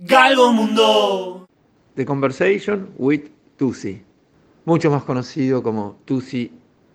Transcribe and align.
Galgo 0.00 0.52
Mundo. 0.52 1.48
The 1.96 2.06
Conversation 2.06 2.90
with 2.98 3.22
Tusi, 3.56 4.00
mucho 4.64 4.92
más 4.92 5.02
conocido 5.02 5.60
como 5.60 5.98
Tusi 6.04 6.52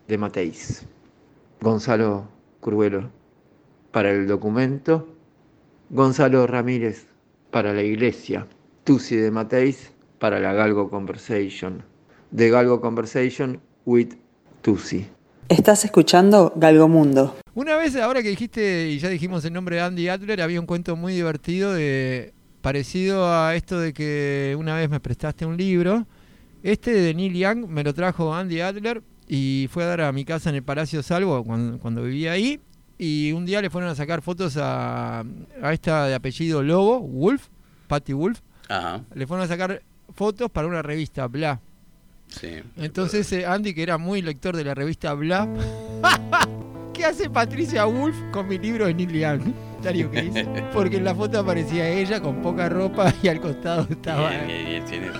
de 0.07 0.17
Mateis. 0.17 0.85
Gonzalo 1.59 2.29
Curvelo 2.61 3.09
para 3.91 4.09
el 4.09 4.25
documento, 4.25 5.05
Gonzalo 5.89 6.47
Ramírez 6.47 7.05
para 7.51 7.73
la 7.73 7.83
iglesia, 7.83 8.47
Tusi 8.85 9.17
de 9.17 9.31
Mateis 9.31 9.91
para 10.17 10.39
la 10.39 10.53
Galgo 10.53 10.89
Conversation. 10.89 11.83
The 12.33 12.51
Galgo 12.51 12.79
Conversation 12.79 13.59
with 13.85 14.13
Tusi. 14.61 15.05
Estás 15.49 15.83
escuchando 15.83 16.53
Galgo 16.55 16.87
Mundo. 16.87 17.35
Una 17.53 17.75
vez, 17.75 17.97
ahora 17.97 18.23
que 18.23 18.29
dijiste 18.29 18.87
y 18.87 18.99
ya 18.99 19.09
dijimos 19.09 19.43
el 19.43 19.51
nombre 19.51 19.75
de 19.75 19.81
Andy 19.81 20.07
Adler, 20.07 20.41
había 20.41 20.61
un 20.61 20.65
cuento 20.65 20.95
muy 20.95 21.13
divertido 21.13 21.73
de 21.73 22.33
parecido 22.63 23.29
a 23.29 23.55
esto 23.55 23.77
de 23.77 23.93
que 23.93 24.55
una 24.57 24.75
vez 24.77 24.89
me 24.89 25.01
prestaste 25.01 25.45
un 25.45 25.57
libro. 25.57 26.07
Este 26.63 26.91
de 26.93 27.13
Neil 27.13 27.33
Young 27.33 27.67
me 27.67 27.83
lo 27.83 27.93
trajo 27.93 28.33
Andy 28.33 28.61
Adler 28.61 29.03
y 29.27 29.67
fue 29.69 29.83
a 29.83 29.87
dar 29.87 30.01
a 30.01 30.11
mi 30.13 30.23
casa 30.23 30.49
en 30.49 30.55
el 30.55 30.63
Palacio 30.63 31.03
Salvo 31.03 31.43
cuando, 31.43 32.03
vivía 32.03 32.31
ahí. 32.31 32.61
Y 32.97 33.33
un 33.33 33.45
día 33.45 33.61
le 33.61 33.69
fueron 33.69 33.89
a 33.89 33.95
sacar 33.95 34.21
fotos 34.21 34.55
a, 34.55 35.25
a 35.61 35.73
esta 35.73 36.05
de 36.05 36.15
apellido 36.15 36.63
Lobo, 36.63 37.01
Wolf, 37.01 37.49
Patty 37.87 38.13
Wolf. 38.13 38.39
Le 39.13 39.27
fueron 39.27 39.43
a 39.43 39.47
sacar 39.49 39.83
fotos 40.15 40.49
para 40.49 40.65
una 40.65 40.81
revista, 40.81 41.27
bla. 41.27 41.59
Entonces 42.77 43.29
eh, 43.33 43.45
Andy, 43.45 43.73
que 43.73 43.83
era 43.83 43.97
muy 43.97 44.21
lector 44.21 44.55
de 44.55 44.63
la 44.63 44.73
revista 44.73 45.13
Bla, 45.13 45.47
¿qué 46.93 47.05
hace 47.05 47.29
Patricia 47.29 47.85
Wolf 47.85 48.15
con 48.31 48.47
mi 48.47 48.57
libro 48.57 48.85
de 48.85 48.93
Neil 48.93 49.11
Young? 49.11 49.53
que 49.83 50.63
Porque 50.71 50.97
en 50.97 51.03
la 51.03 51.13
foto 51.13 51.39
aparecía 51.39 51.89
ella 51.89 52.21
con 52.21 52.41
poca 52.41 52.69
ropa 52.69 53.13
y 53.21 53.27
al 53.27 53.41
costado 53.41 53.85
estaba. 53.89 54.33
Él, 54.33 54.81
tiene 54.85 55.07
su. 55.07 55.19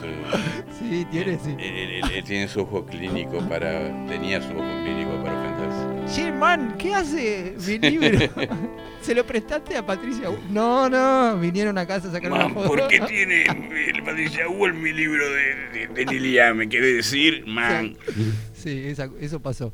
Sí, 0.79 1.05
tiene, 1.11 1.37
sí. 1.37 1.55
Él, 1.59 2.23
tiene 2.23 2.47
su 2.47 2.61
ojo 2.61 2.85
clínico 2.85 3.39
para. 3.49 4.05
Tenía 4.07 4.41
su 4.41 4.51
ojo 4.51 4.83
clínico 4.83 5.21
para 5.21 5.39
ofenderse. 5.39 6.15
Che, 6.15 6.31
man, 6.31 6.75
¿qué 6.77 6.95
hace 6.95 7.55
mi 7.67 7.77
libro? 7.79 8.19
¿Se 9.01 9.13
lo 9.13 9.25
prestaste 9.25 9.75
a 9.75 9.85
Patricia 9.85 10.29
No, 10.49 10.89
no, 10.89 11.37
vinieron 11.37 11.77
a 11.77 11.85
casa 11.85 12.07
a 12.07 12.11
sacar 12.11 12.31
una 12.31 12.47
foto. 12.47 12.67
¿Por 12.67 12.87
qué 12.87 13.01
tiene 13.01 13.43
el 13.43 14.03
Patricia 14.03 14.47
Hull 14.47 14.73
mi 14.75 14.93
libro 14.93 15.25
de, 15.29 15.87
de, 15.87 16.05
de 16.05 16.53
Me 16.53 16.69
quiere 16.69 16.93
decir, 16.93 17.45
man. 17.45 17.97
Sí, 18.53 18.93
eso 19.19 19.41
pasó. 19.41 19.73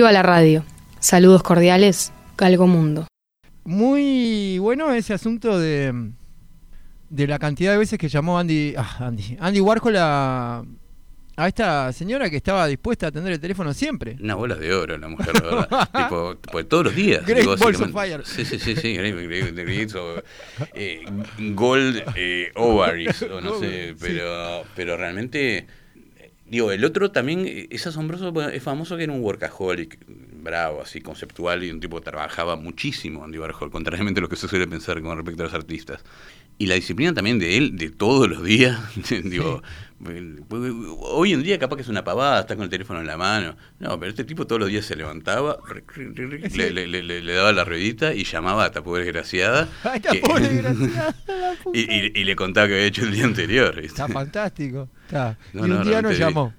Viva 0.00 0.12
la 0.12 0.22
radio. 0.22 0.64
Saludos 0.98 1.42
cordiales, 1.42 2.10
Galgo 2.38 2.66
Mundo. 2.66 3.06
Muy 3.64 4.58
bueno 4.58 4.94
ese 4.94 5.12
asunto 5.12 5.58
de, 5.58 6.12
de 7.10 7.26
la 7.26 7.38
cantidad 7.38 7.72
de 7.72 7.76
veces 7.76 7.98
que 7.98 8.08
llamó 8.08 8.38
Andy, 8.38 8.72
ah, 8.78 8.96
Andy, 9.00 9.36
Andy 9.38 9.60
Warhol 9.60 9.96
a, 9.98 10.64
a 11.36 11.48
esta 11.48 11.92
señora 11.92 12.30
que 12.30 12.36
estaba 12.38 12.66
dispuesta 12.66 13.04
a 13.04 13.08
atender 13.10 13.34
el 13.34 13.40
teléfono 13.40 13.74
siempre. 13.74 14.16
Una 14.22 14.36
bola 14.36 14.54
de 14.54 14.72
oro 14.72 14.96
la 14.96 15.08
mujer, 15.08 15.34
la 15.34 15.42
verdad. 15.42 15.88
tipo, 15.94 16.36
pues, 16.50 16.66
todos 16.66 16.84
los 16.84 16.94
días. 16.94 17.22
Great 17.26 17.40
digo, 17.40 17.56
balls 17.58 17.80
of 17.82 17.92
fire. 17.92 18.22
Sí, 18.24 18.46
sí, 18.46 18.58
sí, 18.58 18.74
sí. 18.76 18.96
Eh, 20.72 21.04
gold 21.52 22.02
eh, 22.16 22.50
ovaries, 22.54 23.20
o 23.20 23.42
no 23.42 23.58
sé. 23.60 23.88
Sí. 23.90 23.96
Pero, 24.00 24.64
pero 24.74 24.96
realmente. 24.96 25.66
Digo, 26.50 26.72
el 26.72 26.84
otro 26.84 27.12
también 27.12 27.46
eh, 27.46 27.68
es 27.70 27.86
asombroso, 27.86 28.32
es 28.50 28.60
famoso 28.60 28.96
que 28.96 29.04
era 29.04 29.12
un 29.12 29.22
workaholic 29.22 30.00
bravo, 30.42 30.82
así 30.82 31.00
conceptual, 31.00 31.62
y 31.62 31.70
un 31.70 31.78
tipo 31.78 31.98
que 31.98 32.02
trabajaba 32.02 32.56
muchísimo 32.56 33.22
Andy 33.22 33.38
Warhol, 33.38 33.70
contrariamente 33.70 34.18
a 34.18 34.22
lo 34.22 34.28
que 34.28 34.34
se 34.34 34.48
suele 34.48 34.66
pensar 34.66 35.00
con 35.00 35.16
respecto 35.16 35.44
a 35.44 35.46
los 35.46 35.54
artistas. 35.54 36.02
Y 36.58 36.66
la 36.66 36.74
disciplina 36.74 37.14
también 37.14 37.38
de 37.38 37.56
él, 37.56 37.76
de 37.76 37.90
todos 37.90 38.28
los 38.28 38.42
días, 38.42 38.80
digo, 39.24 39.62
hoy 41.00 41.32
en 41.32 41.42
día 41.42 41.58
capaz 41.58 41.76
que 41.76 41.82
es 41.82 41.88
una 41.88 42.04
pavada, 42.04 42.40
está 42.40 42.54
con 42.56 42.64
el 42.64 42.70
teléfono 42.70 43.00
en 43.00 43.06
la 43.06 43.16
mano. 43.16 43.56
No, 43.78 43.98
pero 43.98 44.10
este 44.10 44.24
tipo 44.24 44.46
todos 44.46 44.60
los 44.60 44.68
días 44.70 44.84
se 44.86 44.96
levantaba, 44.96 45.58
le, 45.96 46.70
le- 46.70 46.86
le- 46.86 47.02
le- 47.02 47.20
le 47.22 47.32
daba 47.34 47.52
la 47.52 47.64
ruedita 47.64 48.14
y 48.14 48.24
llamaba 48.24 48.64
a 48.64 48.66
esta 48.68 48.82
pobre 48.82 49.04
desgraciada. 49.04 49.68
Ay, 49.84 50.00
que- 50.00 50.18
pobre 50.20 50.48
desgraciada, 50.48 51.14
y, 51.74 51.80
y- 51.80 52.12
y 52.14 52.24
le 52.24 52.36
contaba 52.36 52.66
que 52.68 52.74
había 52.74 52.86
hecho 52.86 53.02
el 53.04 53.12
día 53.12 53.24
anterior. 53.24 53.78
Está 53.78 54.08
fantástico. 54.08 54.88
Está. 55.06 55.36
No, 55.52 55.66
y 55.66 55.68
no, 55.70 55.76
un 55.78 55.84
día 55.84 56.02
nos 56.02 56.18
llamó. 56.18 56.54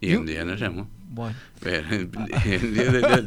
Y 0.00 0.14
un 0.14 0.26
día 0.26 0.44
nos 0.44 0.58
llamó. 0.60 0.88
Bueno. 1.12 1.36
Pero, 1.60 1.84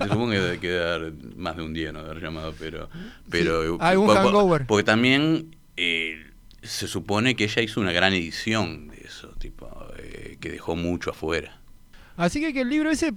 supongo 0.02 0.30
que 0.32 0.40
debe 0.40 0.60
quedar 0.60 1.12
más 1.36 1.56
de 1.58 1.64
un 1.64 1.74
día 1.74 1.92
no 1.92 2.00
haber 2.00 2.22
llamado, 2.22 2.54
pero... 2.58 2.90
pero 3.30 3.78
algún 3.82 4.08
po- 4.08 4.14
po- 4.14 4.20
hangover. 4.20 4.66
Porque 4.66 4.84
también 4.84 5.56
eh, 5.78 6.26
se 6.62 6.88
supone 6.88 7.36
que 7.36 7.44
ella 7.44 7.62
hizo 7.62 7.82
una 7.82 7.92
gran 7.92 8.14
edición 8.14 8.90
tipo, 9.44 9.70
eh, 10.00 10.38
que 10.40 10.50
dejó 10.50 10.76
mucho 10.78 11.12
afuera. 11.12 11.60
Así 12.16 12.40
que, 12.40 12.54
que 12.54 12.62
el 12.62 12.70
libro 12.70 12.90
ese, 12.90 13.14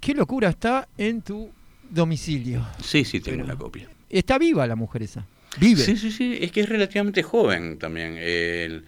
qué 0.00 0.14
locura, 0.14 0.48
está 0.50 0.88
en 0.96 1.20
tu 1.22 1.50
domicilio. 1.90 2.64
Sí, 2.82 3.04
sí, 3.04 3.18
tengo 3.20 3.38
Pero- 3.38 3.44
una 3.46 3.56
copia. 3.56 3.88
Está 4.08 4.38
viva 4.38 4.66
la 4.68 4.76
mujer 4.76 5.02
esa. 5.02 5.26
Vive. 5.60 5.82
Sí, 5.82 5.96
sí, 5.96 6.12
sí, 6.12 6.38
es 6.40 6.52
que 6.52 6.60
es 6.60 6.68
relativamente 6.68 7.22
joven 7.24 7.76
también. 7.78 8.16
Él, 8.18 8.84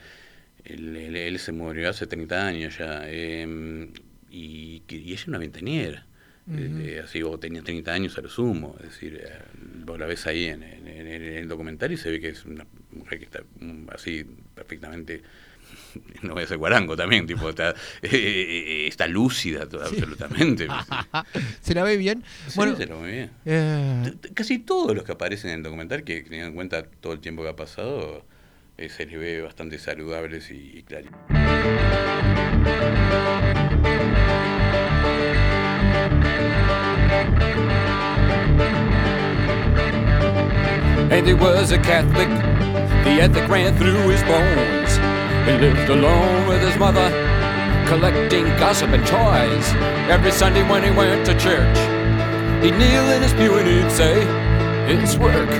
él- 0.64 0.96
él- 0.96 1.16
él 1.16 1.38
se 1.40 1.50
murió 1.52 1.90
hace 1.90 2.06
30 2.06 2.46
años 2.46 2.78
ya. 2.78 3.02
eh, 3.06 3.88
y, 4.30 4.82
ella 4.88 5.14
es 5.14 5.26
una 5.26 5.38
ventaniera. 5.38 6.06
eh, 6.52 7.00
así, 7.04 7.22
o 7.22 7.38
tenía 7.38 7.62
30 7.62 7.92
años 7.92 8.16
a 8.18 8.22
lo 8.22 8.28
sumo. 8.28 8.76
Es 8.80 8.90
decir, 8.90 9.20
eh, 9.22 9.28
vos 9.86 9.98
la 9.98 10.06
ves 10.06 10.26
ahí 10.26 10.44
en, 10.46 10.62
en- 10.64 10.86
en- 10.88 11.06
en 11.06 11.22
el 11.42 11.48
documental 11.48 11.92
y 11.92 11.96
se 11.96 12.10
ve 12.10 12.18
que 12.20 12.28
es 12.30 12.44
una 12.44 12.66
mujer 12.92 13.18
que 13.20 13.24
está 13.26 13.40
mm, 13.60 13.88
así 13.92 14.24
perfectamente. 14.54 15.22
No 16.22 16.34
voy 16.34 16.42
a 16.42 16.46
ser 16.46 16.58
guarango 16.58 16.96
también, 16.96 17.26
tipo, 17.26 17.48
está, 17.48 17.70
eh, 18.02 18.08
eh, 18.12 18.86
está 18.86 19.06
lúcida 19.06 19.68
toda- 19.68 19.86
absolutamente. 19.86 20.68
¿Se 21.62 21.74
la 21.74 21.82
ve 21.82 21.96
bien? 21.96 22.22
Sí, 22.46 22.52
bueno, 22.56 22.76
se 22.76 22.86
lo 22.86 22.96
ve 22.96 23.00
muy 23.02 23.10
bien. 23.12 23.30
eh, 23.46 24.14
Casi 24.34 24.58
todos 24.58 24.94
los 24.94 25.04
que 25.04 25.12
aparecen 25.12 25.50
en 25.50 25.56
el 25.58 25.62
documental, 25.62 26.04
que 26.04 26.22
teniendo 26.22 26.48
en 26.48 26.54
cuenta 26.54 26.82
todo 26.84 27.12
el 27.14 27.20
tiempo 27.20 27.42
que 27.42 27.48
ha 27.48 27.56
pasado, 27.56 28.24
eh, 28.78 28.88
se 28.88 29.06
les 29.06 29.18
ve 29.18 29.40
bastante 29.42 29.78
saludables 29.78 30.50
y, 30.50 30.78
y 30.78 30.82
claros. 30.82 31.10
and 41.12 41.26
he 41.26 41.34
was 41.34 41.72
a 41.72 41.78
Catholic. 41.78 42.28
The 43.04 43.20
ethic 43.22 43.48
ran 43.48 43.76
through 43.76 44.08
his 44.10 44.22
bones. 44.24 44.79
He 45.46 45.56
lived 45.56 45.88
alone 45.88 46.46
with 46.46 46.60
his 46.60 46.76
mother, 46.78 47.08
collecting 47.88 48.44
gossip 48.60 48.90
and 48.90 49.04
toys. 49.06 49.66
Every 50.08 50.30
Sunday 50.30 50.62
when 50.68 50.84
he 50.84 50.90
went 50.90 51.24
to 51.26 51.32
church, 51.38 51.78
he'd 52.62 52.76
kneel 52.76 53.08
in 53.10 53.22
his 53.22 53.32
pew 53.32 53.56
and 53.56 53.66
he'd 53.66 53.90
say, 53.90 54.22
It's 54.92 55.16
work. 55.16 55.50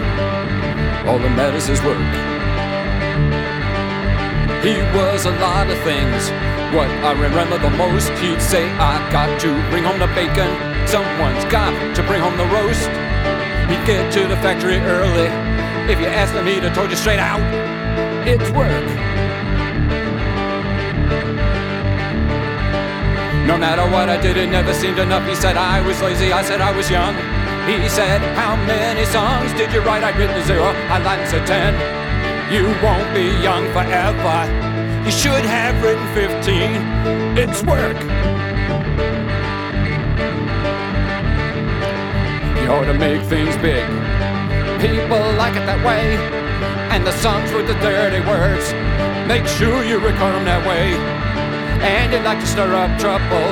All 1.09 1.19
that 1.19 1.35
matters 1.35 1.69
is 1.69 1.81
work. 1.83 1.99
He 4.63 4.77
was 4.95 5.25
a 5.25 5.33
lot 5.41 5.71
of 5.71 5.79
things. 5.81 6.29
What 6.77 6.89
I 7.03 7.13
remember 7.13 7.59
the 7.59 7.71
most, 7.71 8.11
he'd 8.21 8.43
say, 8.43 8.71
I 8.77 9.01
got 9.11 9.41
to 9.41 9.49
bring 9.71 9.85
home 9.85 9.99
the 9.99 10.07
bacon. 10.09 10.53
Someone's 10.87 11.45
got 11.51 11.73
to 11.97 12.03
bring 12.03 12.21
home 12.21 12.37
the 12.37 12.47
roast. 12.53 12.91
He'd 13.71 13.85
get 13.87 14.13
to 14.13 14.29
the 14.29 14.37
factory 14.45 14.77
early. 14.77 15.27
If 15.91 15.99
you 15.99 16.07
asked 16.07 16.35
him, 16.35 16.47
he'd 16.47 16.65
have 16.65 16.75
told 16.75 16.91
you 16.91 16.97
straight 16.97 17.19
out, 17.19 17.41
it's 18.29 18.51
work. 18.51 19.30
No 23.50 23.59
matter 23.59 23.83
what 23.90 24.09
I 24.09 24.16
did, 24.16 24.37
it 24.37 24.47
never 24.47 24.73
seemed 24.73 25.00
enough. 25.00 25.26
He 25.26 25.35
said 25.35 25.57
I 25.57 25.85
was 25.85 26.00
lazy, 26.00 26.30
I 26.30 26.40
said 26.40 26.61
I 26.61 26.71
was 26.71 26.88
young. 26.88 27.16
He 27.66 27.88
said, 27.88 28.23
How 28.38 28.54
many 28.54 29.04
songs 29.07 29.52
did 29.59 29.73
you 29.73 29.80
write? 29.80 30.04
I'd 30.04 30.16
written 30.16 30.40
zero, 30.45 30.71
I 30.87 31.02
liked 31.02 31.35
a 31.35 31.45
ten. 31.45 31.75
You 32.54 32.71
won't 32.78 33.12
be 33.12 33.26
young 33.42 33.66
forever. 33.75 34.47
You 35.04 35.11
should 35.11 35.45
have 35.45 35.75
written 35.83 36.07
15. 36.14 36.78
It's 37.42 37.61
work. 37.64 37.99
You 42.62 42.71
ought 42.71 42.87
to 42.87 42.95
make 42.95 43.21
things 43.23 43.57
big. 43.57 43.83
People 44.78 45.19
like 45.35 45.57
it 45.59 45.66
that 45.66 45.83
way. 45.85 46.14
And 46.95 47.04
the 47.04 47.12
songs 47.19 47.52
with 47.52 47.66
the 47.66 47.75
dirty 47.83 48.21
words, 48.30 48.73
make 49.26 49.45
sure 49.45 49.83
you 49.83 49.99
record 49.99 50.38
them 50.38 50.45
that 50.45 50.64
way. 50.64 51.20
And 51.81 52.13
he'd 52.13 52.23
like 52.23 52.41
to 52.41 52.47
stir 52.47 52.75
up 52.75 52.99
trouble. 53.01 53.49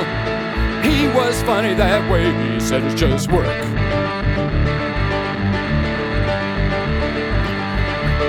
He 0.85 1.07
was 1.07 1.41
funny 1.43 1.73
that 1.73 2.09
way. 2.09 2.31
He 2.53 2.59
said 2.59 2.83
it's 2.83 2.99
just 2.99 3.31
work. 3.31 3.47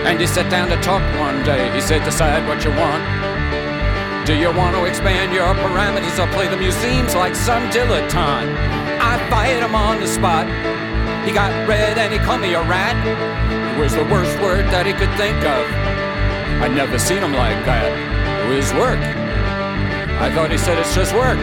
And 0.08 0.18
he 0.18 0.26
sat 0.26 0.50
down 0.50 0.68
to 0.70 0.76
talk 0.82 1.02
one 1.20 1.44
day. 1.44 1.70
He 1.74 1.80
said, 1.80 2.02
Decide 2.04 2.48
what 2.48 2.64
you 2.64 2.70
want. 2.70 3.04
Do 4.26 4.34
you 4.34 4.50
want 4.50 4.74
to 4.76 4.84
expand 4.84 5.32
your 5.32 5.54
parameters 5.54 6.18
or 6.18 6.26
play 6.32 6.48
the 6.48 6.56
museums 6.56 7.14
like 7.14 7.34
some 7.34 7.62
dilettante? 7.70 8.50
I 8.98 9.20
fired 9.30 9.62
him 9.62 9.74
on 9.74 10.00
the 10.00 10.06
spot. 10.06 10.46
He 11.24 11.32
got 11.32 11.52
red 11.68 11.98
and 11.98 12.12
he 12.12 12.18
called 12.18 12.40
me 12.40 12.54
a 12.54 12.62
rat. 12.62 12.96
It 13.76 13.78
was 13.78 13.94
the 13.94 14.04
worst 14.04 14.38
word 14.40 14.66
that 14.72 14.86
he 14.86 14.92
could 14.92 15.12
think 15.14 15.38
of. 15.44 15.64
I'd 16.62 16.74
never 16.74 16.98
seen 16.98 17.22
him 17.22 17.32
like 17.32 17.64
that. 17.64 17.92
It 18.50 18.56
was 18.56 18.72
work. 18.74 19.29
I 20.20 20.30
thought 20.34 20.50
he 20.50 20.58
said 20.58 20.78
it's 20.78 20.94
just 20.94 21.14
work. 21.14 21.38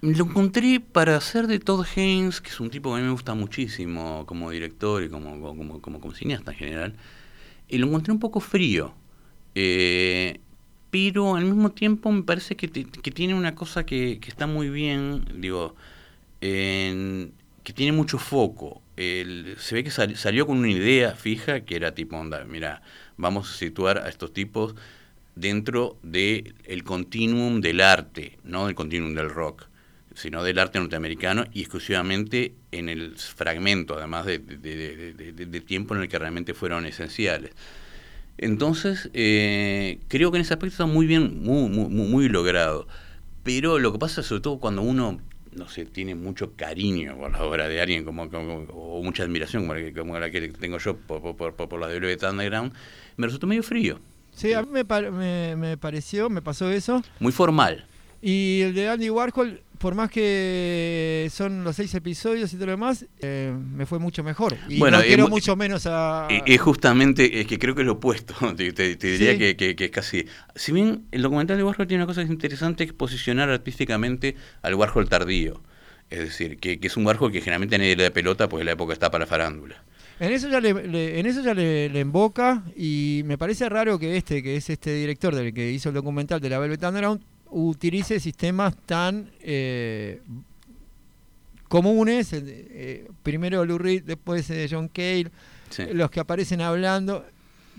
Lo 0.00 0.24
encontré 0.24 0.80
para 0.80 1.16
hacer 1.16 1.46
de 1.46 1.60
Todd 1.60 1.86
Haynes, 1.94 2.40
que 2.40 2.48
es 2.50 2.58
un 2.58 2.70
tipo 2.70 2.90
que 2.90 2.96
a 2.96 2.98
mí 2.98 3.04
me 3.06 3.12
gusta 3.12 3.34
muchísimo 3.34 4.26
como 4.26 4.50
director 4.50 5.04
y 5.04 5.08
como, 5.08 5.40
como, 5.40 5.80
como, 5.80 6.00
como 6.00 6.14
cineasta 6.14 6.50
en 6.50 6.58
general, 6.58 6.94
y 7.68 7.78
lo 7.78 7.86
encontré 7.86 8.12
un 8.12 8.18
poco 8.18 8.40
frío. 8.40 8.94
Eh, 9.54 10.40
pero 10.90 11.36
al 11.36 11.44
mismo 11.44 11.70
tiempo 11.70 12.10
me 12.10 12.22
parece 12.22 12.56
que, 12.56 12.66
tiene 12.68 13.34
una 13.34 13.54
cosa 13.54 13.86
que, 13.86 14.18
está 14.26 14.48
muy 14.48 14.70
bien, 14.70 15.24
digo, 15.40 15.76
que 16.40 17.72
tiene 17.72 17.92
mucho 17.92 18.18
foco. 18.18 18.82
Se 18.96 19.74
ve 19.74 19.84
que 19.84 19.90
sal- 19.90 20.16
salió 20.16 20.46
con 20.46 20.58
una 20.58 20.70
idea 20.70 21.12
fija 21.12 21.60
que 21.60 21.76
era 21.76 21.94
tipo, 21.94 22.16
onda, 22.16 22.44
mira, 22.44 22.82
vamos 23.16 23.50
a 23.50 23.54
situar 23.56 23.98
a 23.98 24.08
estos 24.08 24.32
tipos 24.32 24.74
dentro 25.34 25.96
del 26.02 26.54
el 26.64 26.84
continuum 26.84 27.60
del 27.60 27.80
arte, 27.80 28.38
no 28.44 28.66
del 28.66 28.74
continuum 28.74 29.14
del 29.14 29.30
rock, 29.30 29.66
sino 30.14 30.42
del 30.44 30.58
arte 30.58 30.78
norteamericano 30.78 31.46
y 31.52 31.60
exclusivamente 31.60 32.54
en 32.70 32.88
el 32.88 33.16
fragmento, 33.16 33.96
además 33.96 34.26
de, 34.26 34.38
tiempo 35.66 35.94
en 35.94 36.02
el 36.02 36.08
que 36.08 36.18
realmente 36.18 36.54
fueron 36.54 36.84
esenciales. 36.86 37.52
Entonces, 38.38 39.10
eh, 39.14 40.00
creo 40.08 40.30
que 40.30 40.38
en 40.38 40.42
ese 40.42 40.54
aspecto 40.54 40.72
está 40.72 40.86
muy 40.86 41.06
bien, 41.06 41.42
muy, 41.42 41.68
muy, 41.68 41.88
muy- 41.88 42.28
logrado. 42.28 42.86
Pero 43.42 43.78
lo 43.78 43.92
que 43.92 43.98
pasa, 43.98 44.22
sobre 44.22 44.40
todo 44.42 44.58
cuando 44.58 44.82
uno, 44.82 45.20
no 45.54 45.68
sé, 45.68 45.84
tiene 45.84 46.14
mucho 46.14 46.54
cariño 46.56 47.16
por 47.16 47.30
la 47.32 47.42
obra 47.42 47.68
de 47.68 47.80
alguien, 47.80 48.04
como, 48.04 48.22
o 48.24 49.02
mucha 49.02 49.22
admiración, 49.24 49.66
como 49.96 50.18
la, 50.18 50.30
que- 50.30 50.48
tengo 50.48 50.78
yo 50.78 50.96
por, 50.96 51.20
por, 51.36 51.54
por- 51.54 51.68
por 51.68 51.80
la 51.80 51.88
de 51.88 51.96
Underground, 51.98 52.72
me 53.16 53.26
resultó 53.26 53.46
medio 53.46 53.62
frío, 53.62 54.00
Sí, 54.34 54.52
a 54.52 54.62
mí 54.62 54.68
me, 54.72 54.84
par- 54.84 55.10
me- 55.12 55.54
me 55.56 55.76
pareció, 55.76 56.28
me 56.30 56.42
pasó 56.42 56.70
eso. 56.70 57.02
muy 57.20 57.32
formal. 57.32 57.86
Y 58.20 58.60
el 58.62 58.74
de 58.74 58.88
Andy 58.88 59.10
Warhol, 59.10 59.60
por 59.78 59.94
más 59.96 60.08
que 60.10 61.28
son 61.32 61.64
los 61.64 61.74
seis 61.76 61.92
episodios 61.94 62.52
y 62.52 62.56
todo 62.56 62.66
lo 62.66 62.72
demás, 62.72 63.04
eh, 63.20 63.52
me 63.74 63.84
fue 63.84 63.98
mucho 63.98 64.22
mejor. 64.22 64.56
Y 64.68 64.78
Bueno, 64.78 64.98
no 64.98 65.02
quiero 65.04 65.24
mu- 65.24 65.30
mucho 65.30 65.56
menos 65.56 65.86
a... 65.86 66.28
Es 66.46 66.60
justamente, 66.60 67.40
es 67.40 67.46
que 67.46 67.58
creo 67.58 67.74
que 67.74 67.82
es 67.82 67.86
lo 67.86 67.94
opuesto, 67.94 68.34
te, 68.56 68.72
te- 68.72 68.96
te 68.96 69.06
diría 69.08 69.32
Sí. 69.32 69.54
que, 69.56 69.74
que- 69.76 69.90
casi... 69.90 70.26
Si 70.54 70.70
bien 70.72 71.06
el 71.10 71.22
documental 71.22 71.56
de 71.56 71.64
Warhol 71.64 71.86
tiene 71.86 72.02
una 72.04 72.06
cosa 72.06 72.20
que 72.20 72.26
es 72.26 72.30
interesante, 72.30 72.84
es 72.84 72.92
posicionar 72.92 73.50
artísticamente 73.50 74.36
al 74.62 74.74
Warhol 74.76 75.08
tardío. 75.08 75.60
Es 76.08 76.18
decir, 76.20 76.58
que, 76.58 76.78
que 76.78 76.86
es 76.86 76.96
un 76.96 77.06
Warhol 77.06 77.32
que 77.32 77.40
generalmente 77.40 77.76
nadie 77.78 77.96
le 77.96 78.04
da 78.04 78.10
pelota 78.10 78.48
porque 78.48 78.64
la 78.64 78.72
época 78.72 78.92
está 78.92 79.10
para 79.10 79.24
la 79.24 79.26
farándula. 79.26 79.82
En 80.22 80.32
eso 80.32 80.48
ya 80.48 80.60
le, 80.60 80.72
le- 80.86 81.18
en 81.18 81.26
eso 81.26 81.42
ya 81.42 81.52
le, 81.52 81.88
le 81.88 82.00
emboca 82.00 82.62
y 82.76 83.22
me 83.24 83.36
parece 83.36 83.68
raro 83.68 83.98
que 83.98 84.16
este, 84.16 84.42
que 84.42 84.56
es 84.56 84.70
este 84.70 84.94
director 84.94 85.34
del 85.34 85.52
que 85.52 85.70
hizo 85.72 85.88
el 85.88 85.96
documental 85.96 86.40
de 86.40 86.48
la 86.48 86.58
Velvet 86.60 86.82
Underground, 86.84 87.20
utilice 87.50 88.20
sistemas 88.20 88.76
tan 88.86 89.30
eh, 89.40 90.20
comunes, 91.68 92.30
de, 92.30 92.66
eh, 92.70 93.08
primero 93.22 93.64
Lou 93.64 93.78
Reed, 93.78 94.04
después 94.04 94.48
eh, 94.50 94.68
John 94.70 94.88
Cale, 94.88 95.30
Sí. 95.70 95.84
los 95.92 96.10
que 96.10 96.20
aparecen 96.20 96.60
hablando, 96.60 97.24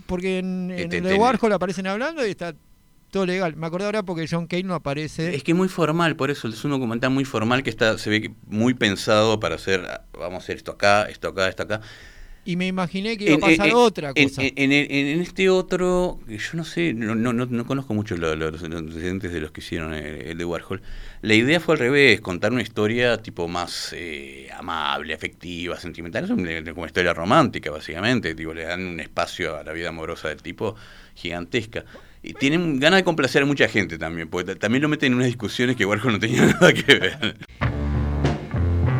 porque 0.06 0.38
en, 0.40 0.70
en 0.72 0.78
Este, 0.80 0.98
el 0.98 1.04
de 1.04 1.10
ten- 1.10 1.20
Warhol 1.20 1.52
aparecen 1.52 1.86
hablando 1.86 2.26
y 2.26 2.30
está 2.30 2.52
todo 3.12 3.24
legal. 3.24 3.54
Me 3.54 3.68
acordé 3.68 3.86
ahora 3.86 4.02
porque 4.02 4.26
John 4.28 4.48
Cale 4.48 4.64
no 4.64 4.74
aparece. 4.74 5.34
Es 5.34 5.44
que 5.44 5.52
es 5.52 5.56
muy 5.56 5.68
formal, 5.68 6.16
por 6.16 6.30
eso 6.32 6.48
es 6.48 6.64
un 6.64 6.72
documental 6.72 7.10
muy 7.10 7.24
formal 7.24 7.62
que 7.62 7.70
está 7.70 7.96
se 7.96 8.10
ve 8.10 8.32
muy 8.48 8.74
pensado 8.74 9.38
para 9.38 9.54
hacer, 9.54 9.84
ah, 9.88 10.02
vamos 10.12 10.42
a 10.42 10.44
hacer 10.44 10.56
esto 10.56 10.72
acá, 10.72 11.04
esto 11.08 11.28
acá, 11.28 11.48
esto 11.48 11.62
acá. 11.62 11.80
Y 12.46 12.56
me 12.56 12.66
imaginé 12.66 13.16
que 13.16 13.24
iba 13.24 13.36
a 13.36 13.38
pasar 13.38 13.68
en- 13.68 13.74
otra 13.74 14.12
cosa. 14.12 14.42
En, 14.42 14.52
en- 14.56 14.72
en- 14.72 15.06
en 15.06 15.20
este 15.22 15.48
otro, 15.48 16.20
yo 16.28 16.38
no 16.52 16.64
sé, 16.64 16.92
no, 16.92 17.14
no, 17.14 17.32
no, 17.32 17.46
no 17.46 17.66
conozco 17.66 17.94
mucho 17.94 18.16
lo- 18.18 18.36
lo- 18.36 18.50
los, 18.50 18.60
los 18.60 18.78
antecedentes 18.80 19.32
de 19.32 19.40
los 19.40 19.50
que 19.50 19.60
hicieron 19.62 19.94
el, 19.94 20.04
el 20.22 20.36
de 20.38 20.44
Warhol. 20.44 20.82
La 21.22 21.34
idea 21.34 21.58
fue 21.58 21.74
al 21.76 21.78
revés, 21.78 22.20
contar 22.20 22.52
una 22.52 22.60
historia 22.60 23.16
tipo 23.16 23.48
más 23.48 23.94
eh, 23.96 24.48
amable, 24.58 25.14
afectiva, 25.14 25.78
sentimental. 25.80 26.24
Es 26.24 26.30
una, 26.30 26.50
una 26.76 26.86
historia 26.86 27.14
romántica, 27.14 27.70
básicamente. 27.70 28.34
Digo, 28.34 28.52
le 28.52 28.64
dan 28.64 28.84
un 28.86 29.00
espacio 29.00 29.56
a 29.56 29.64
la 29.64 29.72
vida 29.72 29.88
amorosa 29.88 30.28
del 30.28 30.42
tipo 30.42 30.76
gigantesca. 31.14 31.84
Y 32.22 32.34
tienen 32.34 32.78
ganas 32.78 32.98
de 33.00 33.04
complacer 33.04 33.42
a 33.42 33.46
mucha 33.46 33.68
gente 33.68 33.96
también, 33.96 34.28
porque 34.28 34.52
ta- 34.52 34.58
también 34.58 34.82
lo 34.82 34.88
meten 34.90 35.12
en 35.12 35.16
unas 35.16 35.28
discusiones 35.28 35.76
que 35.76 35.86
Warhol 35.86 36.12
no 36.12 36.18
tenía 36.18 36.44
nada 36.60 36.72
que 36.74 36.94
ver. 36.94 37.36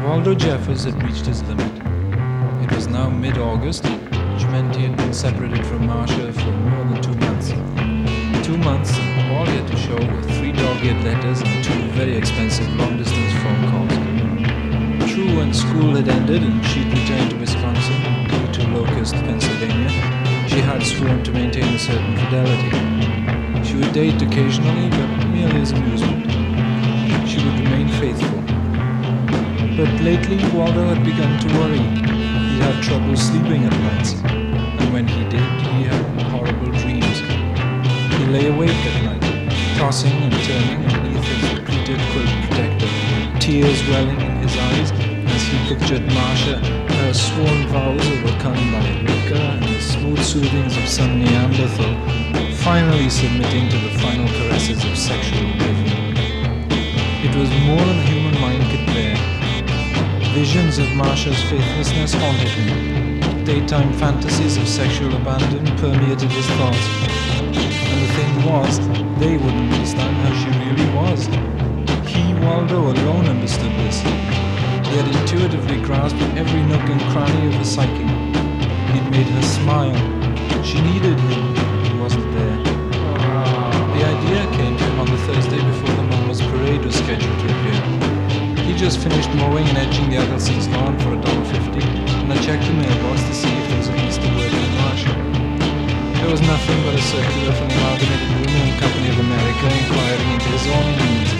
Waldo 0.03 0.35
Jeffers 0.35 0.87
had 0.87 0.95
reached 1.03 1.27
his 1.27 1.43
limit. 1.43 1.84
It 2.65 2.73
was 2.73 2.89
now 2.89 3.11
mid 3.11 3.37
August, 3.37 3.85
he 3.85 4.87
had 4.87 4.97
been 4.97 5.13
separated 5.13 5.67
from 5.67 5.87
Marcia 5.87 6.33
for 6.33 6.51
more 6.51 6.85
than 6.87 7.03
two 7.03 7.15
months. 7.27 7.51
Two 8.47 8.57
months, 8.57 8.91
all 9.29 9.45
he 9.45 9.57
had 9.57 9.69
to 9.69 9.77
show 9.77 9.97
were 9.97 10.23
three 10.23 10.51
dog 10.51 10.83
eared 10.83 11.05
letters 11.05 11.43
and 11.43 11.63
two 11.63 11.79
very 11.93 12.17
expensive 12.17 12.67
long 12.77 12.97
distance 12.97 13.33
phone 13.43 13.71
calls. 13.71 15.13
True, 15.13 15.37
when 15.37 15.53
school 15.53 15.95
had 15.95 16.09
ended 16.09 16.43
and 16.43 16.65
she'd 16.65 16.87
returned 16.87 17.33
to 17.33 17.37
Wisconsin, 17.37 18.01
due 18.29 18.53
to 18.55 18.69
Locust, 18.71 19.13
Pennsylvania, 19.13 19.91
she 20.49 20.61
had 20.61 20.83
sworn 20.83 21.23
to 21.23 21.33
maintain 21.33 21.75
a 21.75 21.79
certain 21.79 22.17
fidelity. 22.17 22.71
She 23.63 23.77
would 23.77 23.93
date 23.93 24.23
occasionally, 24.23 24.89
but 24.89 25.27
merely 25.29 25.61
as 25.61 25.73
amusement. 25.73 26.31
She 27.29 27.45
would 27.45 27.61
remain 27.61 27.89
faithful. 28.01 28.41
But 29.77 30.01
lately, 30.01 30.39
Waldo 30.57 30.95
had 30.95 31.05
begun 31.05 31.39
to 31.41 31.59
worry. 31.59 32.24
He 32.55 32.61
had 32.61 32.85
trouble 32.85 33.17
sleeping 33.17 33.65
at 33.65 33.73
nights, 33.81 34.13
and 34.23 34.93
when 34.93 35.09
he 35.09 35.25
did, 35.25 35.43
he 35.75 35.83
had 35.91 36.23
horrible 36.31 36.71
dreams. 36.71 37.19
He 38.15 38.27
lay 38.27 38.47
awake 38.47 38.71
at 38.71 39.03
night, 39.03 39.51
tossing 39.77 40.13
and 40.13 40.33
turning 40.47 40.87
underneath 40.87 41.25
his 41.25 41.59
pleated 41.67 41.99
quilt 42.13 42.31
protector, 42.47 43.41
tears 43.41 43.83
welling 43.89 44.21
in 44.21 44.37
his 44.47 44.57
eyes 44.57 44.93
as 45.35 45.43
he 45.43 45.75
pictured 45.75 46.07
Marcia, 46.15 46.59
her 46.95 47.13
sworn 47.13 47.67
vows 47.75 48.07
overcome 48.07 48.71
by 48.71 49.03
liquor 49.03 49.35
and 49.35 49.65
the 49.65 49.81
smooth 49.81 50.23
soothings 50.23 50.77
of 50.77 50.87
some 50.87 51.19
Neanderthal, 51.19 51.93
finally 52.63 53.11
submitting 53.11 53.69
to 53.69 53.79
the 53.79 53.99
final 53.99 54.29
caresses 54.29 54.85
of 54.85 54.97
sexual 54.97 55.44
Visions 60.35 60.79
of 60.79 60.93
Marcia's 60.97 61.41
faithlessness 61.45 62.13
haunted 62.13 62.49
him. 62.49 63.45
Daytime 63.45 63.93
fantasies 63.93 64.57
of 64.57 64.67
sexual 64.67 65.15
abandon 65.15 65.65
permeated 65.77 66.29
his 66.29 66.47
thoughts. 66.59 66.89
And 67.47 68.03
the 68.03 68.13
thing 68.19 68.45
was, 68.45 68.81
they 69.21 69.37
wouldn't 69.37 69.73
understand 69.73 70.17
how 70.17 70.35
she 70.43 70.51
really 70.59 70.91
was. 70.93 71.27
He, 72.11 72.35
Waldo, 72.45 72.91
alone 72.91 73.27
understood 73.27 73.71
this. 73.87 74.01
He 74.01 74.97
had 74.99 75.07
intuitively 75.21 75.81
grasped 75.83 76.21
every 76.35 76.65
nook 76.65 76.83
and 76.83 77.01
cranny 77.13 77.47
of 77.47 77.55
her 77.55 77.65
psyche. 77.65 78.03
He'd 78.91 79.09
made 79.13 79.29
her 79.29 79.43
smile. 79.43 79.95
She 80.65 80.81
needed 80.83 81.17
him. 81.17 81.55
He 81.85 82.01
wasn't 82.01 82.29
there. 82.35 82.59
The 83.95 84.03
idea 84.03 84.51
came 84.57 84.77
to 84.77 84.83
him 84.83 84.99
on 84.99 85.07
the 85.07 85.19
Thursday 85.29 85.63
before 85.65 85.95
the 85.95 86.03
Mummers' 86.03 86.43
parade 86.43 86.85
was 86.85 86.97
scheduled 86.97 87.39
to 87.39 87.47
appear. 87.47 88.14
He 88.65 88.73
just 88.73 88.99
finished 88.99 89.29
mowing 89.35 89.69
and 89.69 89.77
edging 89.77 90.09
the 90.09 90.17
Eggleston's 90.17 90.69
lawn 90.69 90.99
for 90.99 91.13
$1.50, 91.13 91.85
and 92.25 92.33
I 92.33 92.37
checked 92.41 92.65
the 92.65 92.73
mailbox 92.73 93.21
to 93.29 93.35
see 93.35 93.53
if 93.53 93.69
there 93.69 93.77
was 93.77 93.89
at 93.89 93.99
least 94.01 94.21
a 94.25 94.31
word 94.41 94.53
from 94.57 94.73
Marcia. 94.81 95.15
There 96.17 96.31
was 96.33 96.41
nothing 96.41 96.83
but 96.83 96.95
a 96.97 97.03
circular 97.03 97.53
from 97.53 97.69
the 97.69 97.77
Amalgamated 97.77 98.31
Women 98.41 98.81
Company 98.81 99.09
of 99.13 99.19
America 99.21 99.65
inquiring 99.69 100.31
into 100.33 100.49
his 100.57 100.67
own 100.73 100.89
needs. 100.97 101.31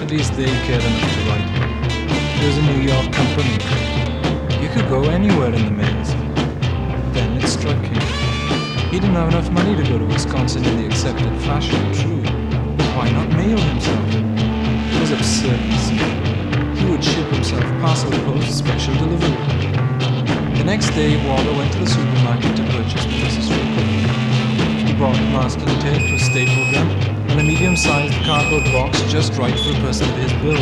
At 0.00 0.10
least 0.10 0.32
they 0.40 0.48
cared 0.64 0.82
enough 0.82 1.12
to 1.12 1.20
write. 1.28 1.48
It 2.40 2.46
was 2.48 2.56
a 2.56 2.64
New 2.64 2.80
York 2.80 3.12
company. 3.12 3.54
You 4.64 4.68
could 4.72 4.88
go 4.88 5.04
anywhere 5.04 5.52
in 5.52 5.64
the 5.68 5.70
mails. 5.70 6.10
Then 7.12 7.36
it 7.36 7.46
struck 7.46 7.76
him. 7.76 8.00
He 8.88 8.98
didn't 8.98 9.20
have 9.20 9.28
enough 9.28 9.50
money 9.50 9.76
to 9.76 9.82
go 9.84 9.98
to 9.98 10.06
Wisconsin 10.06 10.64
in 10.64 10.78
the 10.80 10.86
accepted 10.86 11.28
fashion, 11.42 11.92
true. 11.92 12.24
Why 12.96 13.10
not 13.12 13.28
mail 13.36 13.60
himself? 13.60 14.08
It 14.16 15.00
was 15.00 15.10
absurd, 15.12 16.07
parcel 17.80 18.10
post 18.26 18.58
special 18.58 18.94
delivery. 18.94 19.30
The 20.58 20.64
next 20.64 20.90
day, 20.90 21.14
Waldo 21.26 21.56
went 21.56 21.72
to 21.72 21.78
the 21.78 21.86
supermarket 21.86 22.56
to 22.56 22.62
purchase 22.74 23.04
for 23.06 23.54
cooking. 23.74 24.86
He 24.86 24.92
bought 24.94 25.18
masking 25.30 25.66
tape 25.78 26.02
for 26.10 26.18
staple 26.18 26.72
gun, 26.72 26.90
and 27.30 27.40
a 27.40 27.42
medium-sized 27.42 28.14
cardboard 28.26 28.64
box 28.72 29.00
just 29.12 29.34
right 29.34 29.54
for 29.60 29.70
a 29.70 29.80
person 29.80 30.10
of 30.10 30.16
his 30.16 30.32
build. 30.42 30.58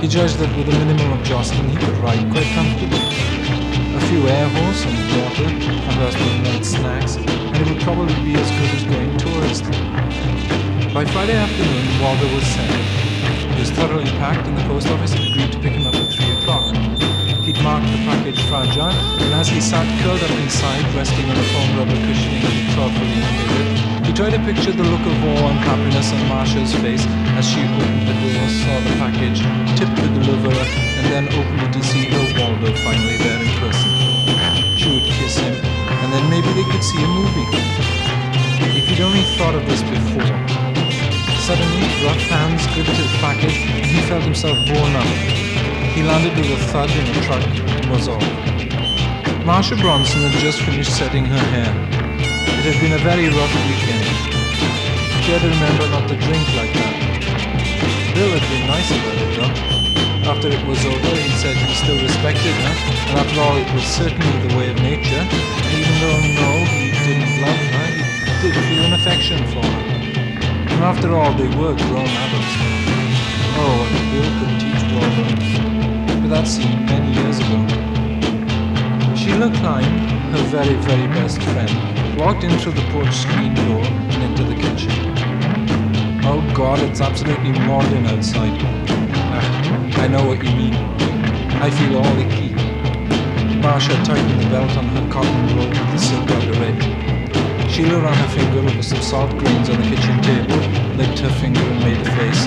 He 0.00 0.06
judged 0.06 0.38
that 0.38 0.56
with 0.56 0.68
a 0.68 0.78
minimum 0.78 1.18
of 1.18 1.24
jostling 1.24 1.68
he 1.68 1.76
could 1.76 1.98
ride 1.98 2.22
quite 2.30 2.46
comfortably. 2.54 3.02
A 3.96 4.00
few 4.06 4.28
air 4.28 4.48
horse 4.48 4.84
and 4.86 4.96
water, 5.18 5.50
a 5.50 5.92
husband 5.98 6.44
night 6.44 6.64
snacks, 6.64 7.16
and 7.16 7.56
it 7.56 7.68
would 7.68 7.82
probably 7.82 8.14
be 8.22 8.34
as 8.36 8.48
good 8.54 8.70
as 8.78 8.84
going 8.86 9.16
tourist. 9.18 9.64
By 10.94 11.04
Friday 11.06 11.34
afternoon, 11.34 12.00
Waldo 12.00 12.34
was 12.34 12.46
settled. 12.46 13.09
He 13.50 13.60
was 13.60 13.70
thoroughly 13.70 14.10
packed, 14.22 14.46
and 14.46 14.56
the 14.56 14.62
post 14.64 14.88
office 14.88 15.12
had 15.12 15.26
agreed 15.26 15.52
to 15.52 15.58
pick 15.58 15.72
him 15.72 15.86
up 15.86 15.94
at 15.94 16.08
3 16.12 16.24
o'clock. 16.38 16.74
He'd 17.44 17.60
marked 17.62 17.90
the 17.90 17.98
package 18.06 18.40
fragile, 18.46 18.94
and 18.94 19.34
as 19.34 19.48
he 19.48 19.60
sat 19.60 19.84
curled 20.00 20.22
up 20.22 20.30
inside, 20.38 20.86
resting 20.94 21.26
on 21.28 21.36
a 21.36 21.46
foam 21.50 21.70
rubber 21.78 21.98
cushioning 22.06 22.46
of 22.46 22.94
the 22.94 23.06
indicated, 23.10 24.06
he 24.06 24.12
tried 24.12 24.30
to 24.30 24.42
picture 24.46 24.72
the 24.72 24.84
look 24.84 25.02
of 25.02 25.16
awe 25.24 25.50
and 25.50 25.58
happiness 25.66 26.12
on 26.12 26.28
Marcia's 26.28 26.74
face 26.80 27.04
as 27.36 27.44
she 27.44 27.60
opened 27.60 28.06
the 28.08 28.14
door, 28.14 28.46
saw 28.62 28.76
the 28.86 28.94
package, 29.02 29.42
tipped 29.76 29.96
the 29.98 30.08
deliverer, 30.14 30.64
and 30.96 31.06
then 31.12 31.24
opened 31.34 31.60
it 31.60 31.72
to 31.72 31.82
see 31.82 32.06
her 32.06 32.24
Waldo 32.38 32.72
finally 32.86 33.18
there 33.18 33.40
in 33.42 33.50
person. 33.58 33.90
She 34.78 34.88
would 34.94 35.08
kiss 35.18 35.36
him, 35.38 35.54
and 36.06 36.12
then 36.12 36.24
maybe 36.30 36.48
they 36.54 36.64
could 36.70 36.84
see 36.84 37.02
a 37.02 37.08
movie. 37.08 37.48
If 38.78 38.86
he'd 38.88 39.00
only 39.00 39.22
thought 39.36 39.54
of 39.54 39.66
this 39.66 39.82
before. 39.82 40.49
Suddenly, 41.50 42.06
rough 42.06 42.30
hands 42.30 42.62
gripped 42.78 42.94
his 42.94 43.10
package, 43.18 43.58
and 43.74 43.82
he 43.82 43.98
felt 44.06 44.22
himself 44.22 44.54
borne 44.70 44.94
up. 44.94 45.10
He 45.98 46.06
landed 46.06 46.30
with 46.38 46.46
a 46.46 46.62
thud 46.70 46.86
in 46.94 47.02
a 47.10 47.14
truck 47.26 47.42
and 47.42 47.90
was 47.90 48.06
off. 48.06 48.22
Marcia 49.42 49.74
Bronson 49.74 50.30
had 50.30 50.38
just 50.38 50.62
finished 50.62 50.94
setting 50.94 51.26
her 51.26 51.44
hair. 51.50 51.74
It 52.54 52.70
had 52.70 52.78
been 52.78 52.94
a 52.94 53.02
very 53.02 53.26
rough 53.34 53.50
weekend. 53.66 54.06
She 55.26 55.34
had 55.34 55.42
to 55.42 55.50
remember 55.50 55.90
not 55.90 56.06
to 56.06 56.14
drink 56.22 56.46
like 56.54 56.70
that. 56.70 56.94
Bill 58.14 58.30
had 58.30 58.46
been 58.46 58.70
nice 58.70 58.90
about 58.94 59.18
it 59.18 59.30
though. 59.34 60.30
After 60.30 60.54
it 60.54 60.62
was 60.70 60.78
over, 60.86 61.14
he 61.18 61.34
said 61.34 61.58
he 61.58 61.74
still 61.74 61.98
respected 61.98 62.54
her, 62.62 62.74
and 63.10 63.26
after 63.26 63.42
all, 63.42 63.58
it 63.58 63.66
was 63.74 63.82
certainly 63.82 64.38
the 64.46 64.54
way 64.54 64.70
of 64.70 64.78
nature. 64.86 65.26
And 65.26 65.72
even 65.74 65.98
though 65.98 66.14
no, 66.30 66.50
he 66.78 66.94
didn't 67.10 67.42
love 67.42 67.58
her, 67.74 67.90
he 67.90 68.34
did 68.38 68.54
feel 68.70 68.86
an 68.86 68.94
affection 68.94 69.42
for 69.50 69.66
her. 69.66 69.99
And 70.80 70.96
after 70.96 71.14
all, 71.14 71.34
they 71.34 71.46
were 71.58 71.76
grown 71.76 72.08
adults. 72.08 72.56
Oh, 73.60 73.84
and 73.92 74.06
Bill 74.12 74.30
could 74.40 74.54
teach 74.64 74.82
Waldo. 74.96 76.22
But 76.22 76.30
that 76.30 76.48
seemed 76.48 76.86
many 76.88 77.12
years 77.20 77.36
ago. 77.36 77.60
Sheila 79.14 79.52
Klein, 79.60 79.92
her 80.32 80.42
very, 80.48 80.76
very 80.76 81.06
best 81.08 81.42
friend, 81.52 82.18
walked 82.18 82.44
in 82.44 82.58
through 82.60 82.72
the 82.72 82.88
porch 82.92 83.12
screen 83.12 83.52
door 83.56 83.84
and 83.84 84.22
into 84.22 84.42
the 84.42 84.54
kitchen. 84.54 84.90
Oh 86.24 86.40
God, 86.56 86.78
it's 86.78 87.02
absolutely 87.02 87.52
maudlin 87.68 88.06
outside. 88.06 88.58
Ah, 89.36 90.02
I 90.02 90.08
know 90.08 90.26
what 90.26 90.42
you 90.42 90.48
mean. 90.56 90.72
I 91.60 91.68
feel 91.68 91.98
all 91.98 92.18
icky. 92.24 92.54
Marcia 93.60 94.02
tightened 94.02 94.40
the 94.40 94.48
belt 94.48 94.74
on 94.78 94.86
her 94.96 95.06
cotton 95.12 95.58
robe 95.58 95.68
with 95.68 95.92
the 95.92 95.98
silk 95.98 96.30
outer 96.30 96.99
Sheila 97.70 98.00
ran 98.00 98.12
her 98.12 98.28
finger 98.34 98.58
over 98.58 98.82
some 98.82 99.00
salt 99.00 99.30
grains 99.38 99.70
on 99.70 99.80
the 99.80 99.86
kitchen 99.86 100.20
table, 100.26 100.58
licked 100.98 101.20
her 101.20 101.30
finger 101.38 101.60
and 101.62 101.78
made 101.78 102.02
a 102.02 102.10
face. 102.18 102.42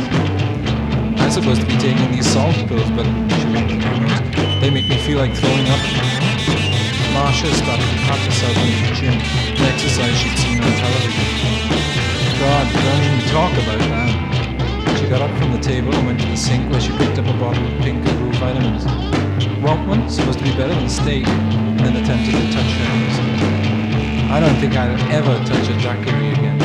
I'm 1.15 1.31
supposed 1.31 1.61
to 1.61 1.67
be 1.67 1.77
taking 1.77 2.11
these 2.11 2.27
salt 2.27 2.53
pills, 2.67 2.91
but 2.91 3.07
she 3.39 3.47
nose. 3.47 4.19
They 4.59 4.69
make 4.69 4.83
me 4.91 4.97
feel 5.07 5.19
like 5.19 5.33
throwing 5.33 5.67
up. 5.71 5.79
Marcia 7.15 7.47
started 7.55 7.87
to 7.87 7.97
pat 8.03 8.19
herself 8.19 8.51
on 8.51 8.67
the 8.67 8.95
gym, 8.99 9.15
an 9.15 9.63
exercise 9.71 10.11
she'd 10.19 10.37
seen 10.43 10.59
on 10.59 10.73
television. 10.75 11.23
God, 12.43 12.67
don't 12.75 13.03
even 13.07 13.23
talk 13.31 13.53
about 13.63 13.79
that. 13.95 14.99
She 14.99 15.07
got 15.07 15.21
up 15.21 15.31
from 15.39 15.53
the 15.53 15.59
table 15.59 15.95
and 15.95 16.05
went 16.05 16.19
to 16.19 16.27
the 16.27 16.35
sink 16.35 16.69
where 16.69 16.81
she 16.81 16.91
picked 16.97 17.17
up 17.17 17.27
a 17.27 17.37
bottle 17.39 17.63
of 17.63 17.81
pink 17.81 18.03
blue 18.03 18.33
vitamins. 18.43 18.83
One? 19.63 20.09
Supposed 20.09 20.39
to 20.39 20.43
be 20.43 20.51
better 20.51 20.75
than 20.75 20.89
steak. 20.89 21.25
And 21.25 21.79
then 21.79 21.95
attempted 21.95 22.33
to 22.35 22.51
touch 22.51 22.71
her 22.75 23.39
nose. 23.39 23.52
I 24.33 24.39
don't 24.39 24.55
think 24.55 24.75
I'll 24.75 24.97
ever 25.13 25.37
touch 25.45 25.69
a 25.69 25.77
daiquiri 25.77 26.33
again. 26.33 26.57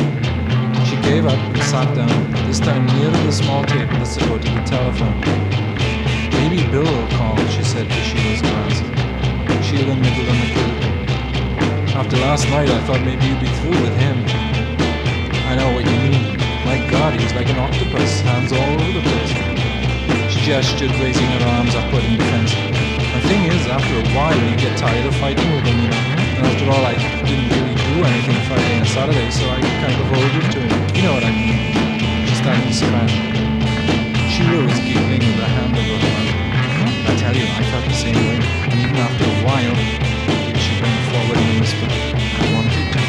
She 0.89 0.97
gave 1.05 1.27
up 1.27 1.37
and 1.37 1.61
sat 1.61 1.85
down, 1.93 2.09
this 2.49 2.59
time 2.59 2.83
near 2.97 3.11
to 3.11 3.21
the 3.29 3.31
small 3.31 3.63
table 3.63 3.93
that 3.93 4.07
supported 4.09 4.49
the 4.57 4.65
telephone. 4.65 5.21
Maybe 6.33 6.65
Bill 6.73 6.81
will 6.81 7.09
call, 7.13 7.37
she 7.53 7.61
said 7.61 7.85
to 7.85 8.01
Sheila's 8.01 8.41
glass. 8.41 8.81
Sheila 9.61 9.93
nibbled 9.93 10.29
on 10.33 10.37
the 10.41 10.49
cubicle. 10.49 11.93
After 11.93 12.17
last 12.25 12.49
night, 12.49 12.73
I 12.73 12.81
thought 12.89 13.05
maybe 13.05 13.21
you'd 13.29 13.37
be 13.37 13.53
through 13.61 13.77
with 13.85 13.95
him. 14.01 14.17
I 15.45 15.53
know 15.53 15.69
what 15.69 15.85
you 15.85 15.97
mean. 16.09 16.41
My 16.65 16.81
God, 16.89 17.21
he's 17.21 17.37
like 17.37 17.53
an 17.53 17.59
octopus, 17.61 18.21
hands 18.25 18.49
all 18.49 18.65
over 18.65 18.97
the 18.97 19.05
place. 19.05 19.29
She 20.33 20.41
gestured, 20.41 20.89
raising 20.97 21.29
her 21.37 21.45
arms 21.53 21.77
upward 21.77 22.01
in 22.01 22.17
defense. 22.17 22.49
The 22.49 23.21
thing 23.29 23.45
is, 23.45 23.61
after 23.69 23.93
a 23.93 24.09
while, 24.17 24.33
you 24.33 24.57
get 24.57 24.73
tired 24.75 25.05
of 25.05 25.13
fighting 25.21 25.53
with 25.53 25.69
him, 25.69 25.77
you 25.85 25.89
know. 25.93 26.18
And 26.39 26.47
after 26.47 26.71
all, 26.71 26.85
I 26.87 26.95
didn't 27.27 27.51
really 27.51 27.75
do 27.75 27.99
anything 27.99 28.39
Friday 28.47 28.79
and 28.79 28.87
Saturday, 28.87 29.29
so 29.29 29.43
I 29.51 29.59
kind 29.59 29.91
of 29.91 30.07
owed 30.07 30.35
it 30.39 30.47
to 30.55 30.59
him. 30.63 30.95
You 30.95 31.03
know 31.03 31.13
what 31.19 31.25
I 31.27 31.35
mean? 31.35 31.51
She 32.31 32.35
started 32.39 32.63
to 32.63 32.71
scratch. 32.71 33.11
Sheila 34.31 34.63
was 34.63 34.79
giggling 34.79 35.19
with 35.19 35.35
her 35.35 35.51
hand 35.51 35.75
of 35.75 35.83
her. 35.83 35.99
Mm-hmm. 35.99 37.11
I 37.11 37.13
tell 37.19 37.35
you, 37.35 37.43
I 37.43 37.59
felt 37.67 37.83
the 37.83 37.91
same 37.91 38.15
way. 38.15 38.39
And 38.39 38.79
even 38.79 38.95
after 39.03 39.27
a 39.27 39.35
while, 39.43 39.75
she 40.55 40.79
bent 40.79 40.95
forward 41.11 41.43
and 41.43 41.59
whispered, 41.59 41.91
I 41.91 42.47
wanted 42.55 42.87
to. 42.87 43.03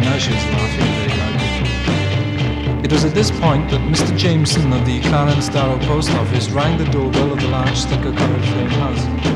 Now 0.00 0.16
she 0.16 0.32
was 0.32 0.44
laughing 0.56 0.88
very 1.04 1.12
loudly. 1.20 2.80
It 2.80 2.90
was 2.96 3.04
at 3.04 3.12
this 3.12 3.30
point 3.44 3.68
that 3.76 3.84
Mr. 3.92 4.16
Jameson 4.16 4.72
of 4.72 4.86
the 4.86 5.04
Clarence 5.04 5.50
Darrow 5.50 5.76
Post 5.84 6.12
Office 6.16 6.48
rang 6.48 6.78
the 6.78 6.88
doorbell 6.88 7.30
of 7.30 7.40
the 7.40 7.48
large 7.48 7.76
sticker-covered 7.76 8.44
frame 8.48 8.72
house. 8.80 9.33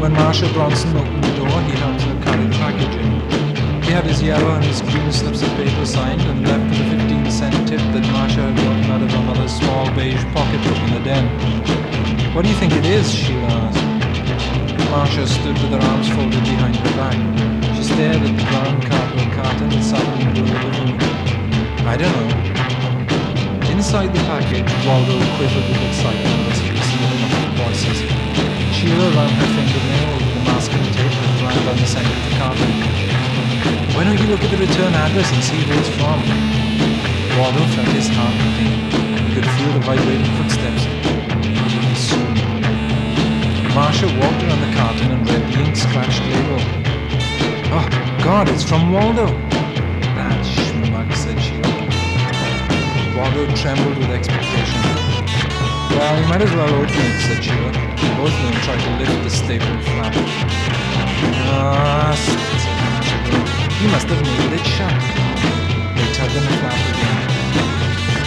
When 0.00 0.12
Marcia 0.12 0.48
Bronson 0.52 0.96
opened 0.96 1.24
the 1.24 1.36
door, 1.36 1.60
he 1.62 1.72
held 1.72 2.00
her 2.02 2.22
carried 2.24 2.52
package 2.52 2.94
in. 2.96 3.82
He 3.82 3.90
had 3.90 4.04
his 4.04 4.22
yellow 4.22 4.54
and 4.56 4.64
his 4.64 4.80
green 4.82 5.10
slips 5.12 5.42
of 5.42 5.48
paper 5.56 5.86
signed 5.86 6.20
and 6.22 6.46
left 6.46 6.64
with 6.70 6.80
a 6.80 6.98
15 6.98 7.30
cent 7.30 7.68
tip 7.68 7.80
that 7.80 8.04
Marcia 8.12 8.42
had 8.42 8.56
gotten 8.56 8.84
out 8.90 9.02
of 9.02 9.10
her 9.10 9.22
mother's 9.22 9.52
small 9.52 9.86
beige 9.94 10.24
pocketbook 10.32 10.78
in 10.88 10.94
the 10.94 11.00
den. 11.00 11.26
What 12.34 12.42
do 12.42 12.50
you 12.50 12.56
think 12.56 12.72
it 12.72 12.84
is? 12.84 13.12
Sheila 13.12 13.46
asked. 13.46 13.94
Marcia 14.90 15.26
stood 15.26 15.58
with 15.62 15.72
her 15.72 15.82
arms 15.90 16.08
folded 16.10 16.44
behind 16.44 16.76
her 16.76 16.94
back. 16.96 17.18
She 17.76 17.84
stared 17.84 18.22
at 18.22 18.34
the 18.36 18.44
brown 18.50 18.80
cardboard 18.82 19.30
carton 19.36 19.68
that 19.70 19.84
sat 19.84 20.06
in 20.20 20.34
the 20.34 20.42
the 20.42 20.58
room. 20.64 20.98
I 21.86 21.96
don't 21.96 22.14
know. 22.18 23.70
Inside 23.70 24.14
the 24.14 24.22
package, 24.30 24.70
Waldo 24.86 25.18
quivered 25.36 25.66
with 25.68 25.88
excitement 25.88 26.50
as 26.50 26.58
he 26.58 26.70
received 26.70 27.10
the 27.10 27.18
muffled 27.20 27.54
voices. 27.58 28.23
Over 28.84 29.08
the 29.08 30.44
masking 30.44 30.84
tape 30.92 31.08
the 31.08 31.46
of 31.64 31.78
the 31.80 32.36
carton. 32.36 32.68
Why 33.96 34.04
don't 34.04 34.20
you 34.20 34.26
look 34.26 34.44
at 34.44 34.50
the 34.50 34.58
return 34.58 34.92
address 34.92 35.32
and 35.32 35.42
see 35.42 35.56
who 35.64 35.72
it's 35.72 35.88
from? 35.96 36.20
Waldo 37.40 37.64
felt 37.72 37.88
his 37.96 38.08
heart 38.12 38.36
beating. 38.44 38.76
He 39.24 39.34
could 39.34 39.48
feel 39.56 39.72
the 39.72 39.80
vibrating 39.80 40.28
footsteps. 40.36 40.84
Soon. 41.96 42.34
Marcia 43.72 44.06
walked 44.20 44.42
around 44.44 44.60
the 44.60 44.76
carton 44.76 45.12
and 45.12 45.30
read 45.30 45.42
the 45.50 45.64
ink-scratched 45.64 46.20
label. 46.20 46.60
Oh, 47.72 47.88
God, 48.22 48.50
it's 48.50 48.64
from 48.64 48.92
Waldo! 48.92 49.26
That 50.12 50.44
schmuck, 50.44 51.10
said 51.16 51.40
Sheila. 51.40 51.72
Waldo 53.16 53.46
trembled 53.56 53.96
with 53.96 54.10
expectation. 54.10 54.82
Well, 55.96 56.20
you 56.20 56.28
might 56.28 56.42
as 56.42 56.52
well 56.52 56.68
open 56.68 56.94
it, 56.94 57.20
said 57.22 57.42
Sheila. 57.42 57.93
Both 58.18 58.34
of 58.34 58.42
them 58.44 58.56
tried 58.64 58.82
to 58.84 58.90
lift 59.00 59.16
the. 59.24 59.58
Ah, 61.46 62.12
said 62.24 62.40
Marcia. 62.80 63.18
You 63.82 63.88
must 63.90 64.06
have 64.08 64.22
made 64.22 64.52
it 64.58 64.64
shut. 64.64 64.92
They 65.96 66.08
tugged 66.16 66.36
on 66.36 66.44
the 66.44 66.54
flap 66.60 66.80
again. 66.92 67.18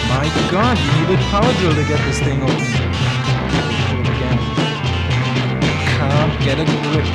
My 0.08 0.26
God, 0.50 0.78
you 0.78 0.90
needed 1.00 1.20
power 1.30 1.52
drill 1.58 1.74
to 1.74 1.84
get 1.84 2.00
this 2.06 2.18
thing 2.20 2.42
open. 2.42 2.56
They 2.56 3.78
pulled 3.86 4.08
again. 4.08 4.38
Can't 5.98 6.34
get 6.46 6.56
a 6.58 6.64
grip. 6.64 7.08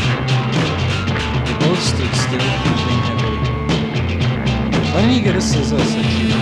They 1.46 1.56
both 1.66 1.82
stood 1.82 2.14
still, 2.26 2.48
breathing 2.64 3.02
heavily. 3.08 3.40
Why 4.92 5.02
don't 5.02 5.14
you 5.14 5.22
get 5.22 5.36
a 5.36 5.42
scissor, 5.42 5.80
said 5.80 6.06
Sheila. 6.06 6.40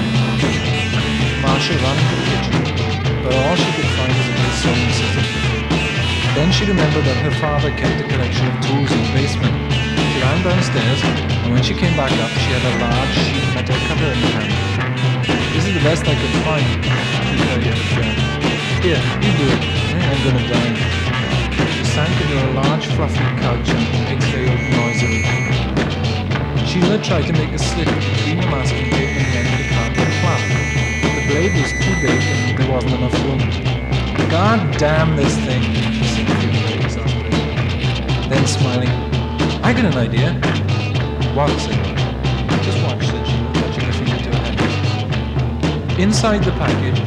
Marcia 1.41 1.73
ran 1.83 1.97
into 2.01 2.15
the 2.19 2.25
kitchen, 2.29 2.55
but 3.23 3.33
all 3.33 3.55
she 3.55 3.69
could 3.77 3.91
find 3.95 4.13
was 4.17 4.27
a 4.27 4.33
little 4.35 4.55
sewing 4.61 4.91
scissor. 4.91 5.50
Then 6.31 6.47
she 6.51 6.63
remembered 6.63 7.03
that 7.03 7.19
her 7.27 7.35
father 7.43 7.75
kept 7.75 7.99
a 7.99 8.07
collection 8.07 8.47
of 8.47 8.55
tools 8.63 8.87
in 8.87 9.03
the 9.03 9.11
basement. 9.11 9.51
She 9.75 10.17
ran 10.23 10.39
downstairs, 10.39 10.99
and 11.43 11.51
when 11.51 11.59
she 11.59 11.75
came 11.75 11.91
back 11.99 12.15
up, 12.23 12.31
she 12.39 12.55
had 12.55 12.63
a 12.63 12.73
large 12.79 13.15
sheet 13.19 13.43
metal 13.51 13.75
cutter 13.91 14.15
in 14.15 14.19
her 14.23 14.33
hand. 14.39 14.71
This 15.51 15.67
is 15.67 15.75
the 15.75 15.83
best 15.83 16.07
I 16.07 16.15
could 16.15 16.35
find, 16.47 16.63
she 16.63 17.35
told 17.35 17.63
her 17.67 17.75
friend. 17.91 18.15
Here, 18.79 19.03
you 19.19 19.31
do 19.35 19.45
it. 19.51 19.61
I'm 20.07 20.19
gonna 20.23 20.47
die. 20.47 20.71
She 21.75 21.83
sank 21.83 22.15
into 22.15 22.39
a 22.39 22.55
large 22.63 22.87
fluffy 22.95 23.27
couch 23.43 23.67
and 23.75 24.15
exhaled 24.15 24.63
noisily. 24.71 25.27
Sheila 26.63 26.95
tried 27.03 27.27
to 27.27 27.33
make 27.35 27.51
a 27.51 27.59
slit 27.59 27.91
between 27.91 28.39
the 28.39 28.47
masking 28.47 28.87
tape 28.87 29.19
and 29.19 29.27
the 29.27 29.35
end 29.35 29.51
of 29.51 29.57
the 29.59 29.67
cardboard 29.75 30.15
flap. 30.23 30.41
was 31.59 31.71
too 31.75 31.95
big 31.99 32.23
and 32.23 32.55
there 32.57 32.71
wasn't 32.71 32.95
enough 32.95 33.19
room. 33.27 33.43
God 34.31 34.59
damn 34.79 35.17
this 35.17 35.35
thing. 35.43 35.60
Then 38.41 38.47
smiling, 38.47 38.89
I 39.61 39.71
got 39.71 39.85
an 39.85 39.97
idea. 40.01 40.33
What? 41.37 41.53
said 41.61 41.77
Just 42.65 42.81
watch, 42.81 43.05
she, 43.05 43.37
touching 43.53 43.85
her 43.85 43.93
finger 43.93 44.17
to 44.17 44.29
her 44.33 44.41
head. 44.49 45.99
Inside 45.99 46.43
the 46.43 46.51
package, 46.57 46.97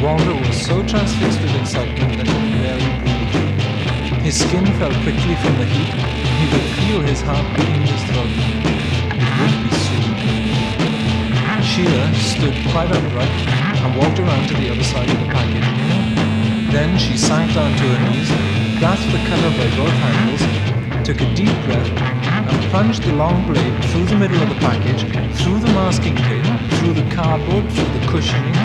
Waldo 0.00 0.38
was 0.38 0.54
so 0.54 0.86
transfixed 0.86 1.42
with 1.42 1.58
excitement 1.58 2.22
that 2.22 2.28
he 2.30 2.38
barely 2.62 3.02
breathed. 3.02 4.22
His 4.22 4.38
skin 4.38 4.64
fell 4.78 4.94
quickly 5.02 5.34
from 5.42 5.58
the 5.58 5.66
heat, 5.66 5.90
and 5.90 6.34
he 6.38 6.46
could 6.54 6.66
feel 6.78 7.00
his 7.02 7.20
heart 7.20 7.42
beating 7.56 7.82
in 7.82 7.90
his 7.90 8.04
throat. 8.06 8.30
It 9.10 9.26
would 9.42 9.58
be 9.66 9.74
soon. 9.90 10.14
Sheila 11.66 12.14
stood 12.14 12.54
quite 12.70 12.94
upright 12.94 13.34
and 13.82 13.90
walked 13.98 14.20
around 14.20 14.46
to 14.50 14.54
the 14.54 14.70
other 14.70 14.84
side 14.84 15.10
of 15.10 15.18
the 15.18 15.26
package. 15.34 15.66
Then 16.70 16.96
she 16.96 17.16
sank 17.18 17.54
down 17.54 17.74
to 17.74 17.84
her 17.90 18.00
knees, 18.06 18.30
grasped 18.78 19.10
the 19.10 19.18
cutter 19.26 19.50
by 19.58 19.66
both 19.74 19.90
handles, 19.90 20.65
took 21.06 21.20
a 21.20 21.34
deep 21.36 21.54
breath, 21.66 21.88
and 22.50 22.70
plunged 22.72 23.04
the 23.04 23.12
long 23.12 23.46
blade 23.46 23.84
through 23.90 24.04
the 24.06 24.16
middle 24.16 24.42
of 24.42 24.48
the 24.48 24.56
package, 24.56 25.02
through 25.40 25.60
the 25.60 25.68
masking 25.68 26.16
tape, 26.16 26.44
through 26.80 26.94
the 26.94 27.08
cardboard, 27.14 27.62
through 27.70 28.00
the 28.00 28.06
cushioning, 28.08 28.56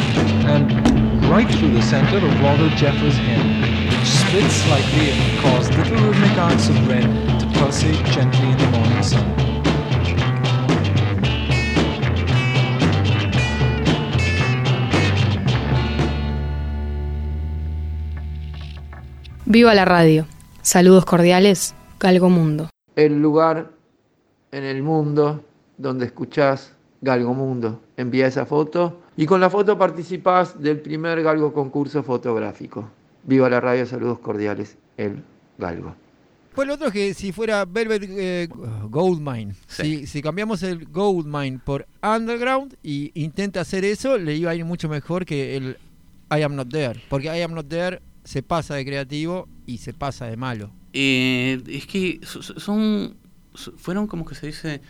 and 0.49 1.23
right 1.29 1.47
through 1.59 1.69
the 1.69 1.81
center 1.83 2.17
of 2.17 2.41
Waldo 2.41 2.67
Jeffers' 2.69 3.15
head, 3.15 3.45
which 3.93 4.09
split 4.09 4.49
slightly 4.49 5.11
and 5.11 5.39
caused 5.43 5.71
little 5.75 5.97
rhythmic 5.97 6.35
arcs 6.39 6.67
of 6.69 6.87
red 6.87 7.05
to 7.39 7.45
pulsate 7.59 8.03
gently 8.05 8.49
in 8.49 8.57
the 8.57 8.69
morning 8.71 9.03
sun. 9.03 9.35
Viva 19.45 19.75
la 19.75 19.85
radio. 19.85 20.25
Saludos 20.63 21.05
cordiales, 21.05 21.75
Galgo 22.01 22.29
Mundo. 22.31 22.67
El 22.95 23.21
lugar 23.21 23.71
en 24.51 24.63
el 24.63 24.81
mundo 24.81 25.43
donde 25.77 26.07
escuchás 26.07 26.73
Galgo 27.01 27.35
Mundo. 27.35 27.79
Envía 27.95 28.25
esa 28.25 28.45
foto 28.47 29.01
y 29.15 29.27
con 29.27 29.39
la 29.39 29.51
foto 29.51 29.77
participás 29.77 30.59
del 30.61 30.79
primer 30.79 31.21
Galgo 31.21 31.53
concurso 31.53 32.01
fotográfico. 32.01 32.89
Viva 33.23 33.49
la 33.51 33.61
radio, 33.61 33.85
saludos 33.85 34.17
cordiales, 34.19 34.77
el 34.97 35.21
Galgo. 35.59 35.95
Pues 36.55 36.67
lo 36.67 36.73
otro 36.73 36.87
es 36.87 36.93
que 36.93 37.13
si 37.13 37.31
fuera 37.31 37.65
Velvet 37.65 38.03
eh, 38.09 38.49
Goldmine, 38.89 39.53
Sí. 39.67 39.99
si, 39.99 40.07
si 40.07 40.21
cambiamos 40.23 40.63
el 40.63 40.85
Goldmine 40.87 41.59
por 41.63 41.85
Underground 42.03 42.75
y 42.83 43.11
intenta 43.13 43.61
hacer 43.61 43.85
eso, 43.85 44.17
le 44.17 44.35
iba 44.35 44.49
a 44.51 44.55
ir 44.55 44.65
mucho 44.65 44.89
mejor 44.89 45.23
que 45.23 45.55
el 45.55 45.77
I 46.35 46.41
Am 46.41 46.55
Not 46.55 46.69
There. 46.69 46.99
Porque 47.09 47.27
I 47.27 47.41
Am 47.43 47.53
Not 47.53 47.67
There 47.69 48.01
se 48.23 48.41
pasa 48.43 48.73
de 48.75 48.85
creativo 48.85 49.47
y 49.67 49.77
se 49.77 49.93
pasa 49.93 50.25
de 50.25 50.35
malo. 50.35 50.71
Eh, 50.93 51.61
es 51.67 51.85
que 51.87 52.19
so- 52.23 52.41
so- 52.43 52.59
son, 52.59 53.15
so- 53.53 53.73
fueron 53.77 54.07
como 54.07 54.25
que 54.25 54.35
se 54.35 54.47
dice 54.47 54.81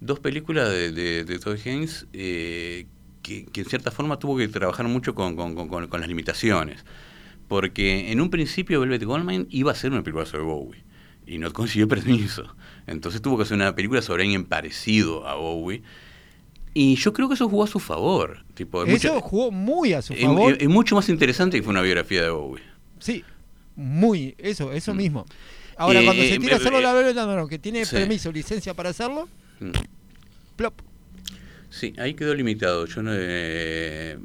dos 0.00 0.18
películas 0.20 0.70
de, 0.70 0.92
de, 0.92 1.24
de 1.24 1.38
Todd 1.38 1.58
Haynes 1.64 2.06
eh, 2.12 2.86
que, 3.22 3.44
que 3.46 3.60
en 3.60 3.66
cierta 3.66 3.90
forma 3.90 4.18
tuvo 4.18 4.36
que 4.38 4.48
trabajar 4.48 4.88
mucho 4.88 5.14
con, 5.14 5.36
con- 5.36 5.68
con- 5.68 6.00
las 6.00 6.08
limitaciones. 6.08 6.84
Porque 7.48 8.10
en 8.12 8.20
un 8.20 8.30
principio 8.30 8.80
Velvet 8.80 9.04
Goldmine 9.04 9.46
iba 9.50 9.72
a 9.72 9.74
ser 9.74 9.90
una 9.92 10.02
película 10.02 10.24
sobre 10.24 10.44
Bowie 10.44 10.82
y 11.26 11.38
no 11.38 11.52
consiguió 11.52 11.88
permiso. 11.88 12.54
Entonces 12.86 13.20
tuvo 13.20 13.36
que 13.36 13.42
hacer 13.42 13.56
una 13.56 13.74
película 13.74 14.00
sobre 14.02 14.22
alguien 14.22 14.44
parecido 14.44 15.26
a 15.28 15.34
Bowie. 15.34 15.82
Y 16.72 16.94
yo 16.94 17.12
creo 17.12 17.26
que 17.28 17.34
eso 17.34 17.48
jugó 17.48 17.64
a 17.64 17.66
su 17.66 17.80
favor. 17.80 18.44
Tipo, 18.54 18.84
es 18.84 18.94
Eso 19.04 19.14
mucho- 19.14 19.20
jugó 19.26 19.50
muy 19.50 19.92
a 19.92 20.00
su 20.02 20.12
es- 20.12 20.22
favor. 20.22 20.52
es- 20.52 20.60
es 20.62 20.68
mucho 20.68 20.94
más 20.94 21.08
interesante 21.08 21.56
que 21.58 21.62
fue 21.64 21.72
una 21.72 21.82
biografía 21.82 22.22
de 22.22 22.30
Bowie. 22.30 22.62
Sí, 23.00 23.24
muy, 23.80 24.34
eso, 24.38 24.72
eso 24.72 24.94
mismo. 24.94 25.24
Ahora, 25.76 26.00
Eh, 26.00 26.04
cuando 26.04 26.22
se 26.22 26.38
tira 26.38 26.56
eh, 26.56 26.60
solo 26.60 26.80
la 26.80 26.92
Velvet 26.92 27.16
Underground, 27.16 27.48
que 27.50 27.58
tiene 27.58 27.84
sí. 27.84 27.96
permiso, 27.96 28.30
licencia 28.30 28.74
para 28.74 28.90
hacerlo, 28.90 29.28
Mm. 29.60 29.70
plop. 30.56 30.74
Sí, 31.70 31.94
ahí 31.98 32.14
quedó 32.14 32.34
limitado. 32.34 32.86
Yo 32.86 33.02
no, 33.02 33.12
eh, 33.14 34.18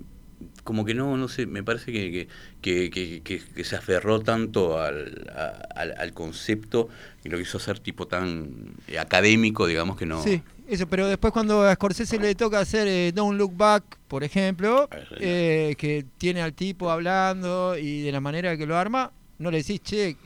como 0.63 0.83
que 0.83 0.93
no, 0.93 1.15
no 1.15 1.27
sé, 1.27 1.45
me 1.45 1.63
parece 1.63 1.91
que, 1.91 2.27
que, 2.61 2.89
que, 2.89 3.21
que- 3.23 3.63
se 3.63 3.75
aferró 3.75 4.19
tanto 4.21 4.79
al, 4.81 5.29
a- 5.35 5.67
al, 5.79 5.93
al 5.97 6.13
concepto 6.13 6.89
y 7.23 7.29
lo 7.29 7.37
quiso 7.37 7.57
hacer 7.57 7.79
tipo 7.79 8.07
tan 8.07 8.73
eh, 8.87 8.97
académico, 8.99 9.67
digamos 9.67 9.95
que 9.97 10.05
no. 10.05 10.21
Sí, 10.23 10.41
eso, 10.67 10.87
pero 10.87 11.07
después 11.07 11.31
cuando 11.31 11.61
a 11.63 11.73
Scorsese 11.75 12.17
le 12.19 12.33
toca 12.35 12.59
hacer 12.59 12.87
eh, 12.87 13.11
Don't 13.13 13.37
Look 13.37 13.55
Back, 13.55 13.83
por 14.07 14.23
ejemplo, 14.23 14.89
Ah, 14.91 14.97
eh, 15.19 15.75
que 15.77 16.05
tiene 16.17 16.41
al 16.41 16.53
tipo 16.53 16.89
hablando 16.89 17.77
y 17.77 18.01
de 18.01 18.11
la 18.11 18.19
manera 18.19 18.57
que 18.57 18.65
lo 18.65 18.75
arma, 18.75 19.11
no 19.39 19.51
le 19.51 19.57
decís, 19.57 19.81
che, 19.81 20.17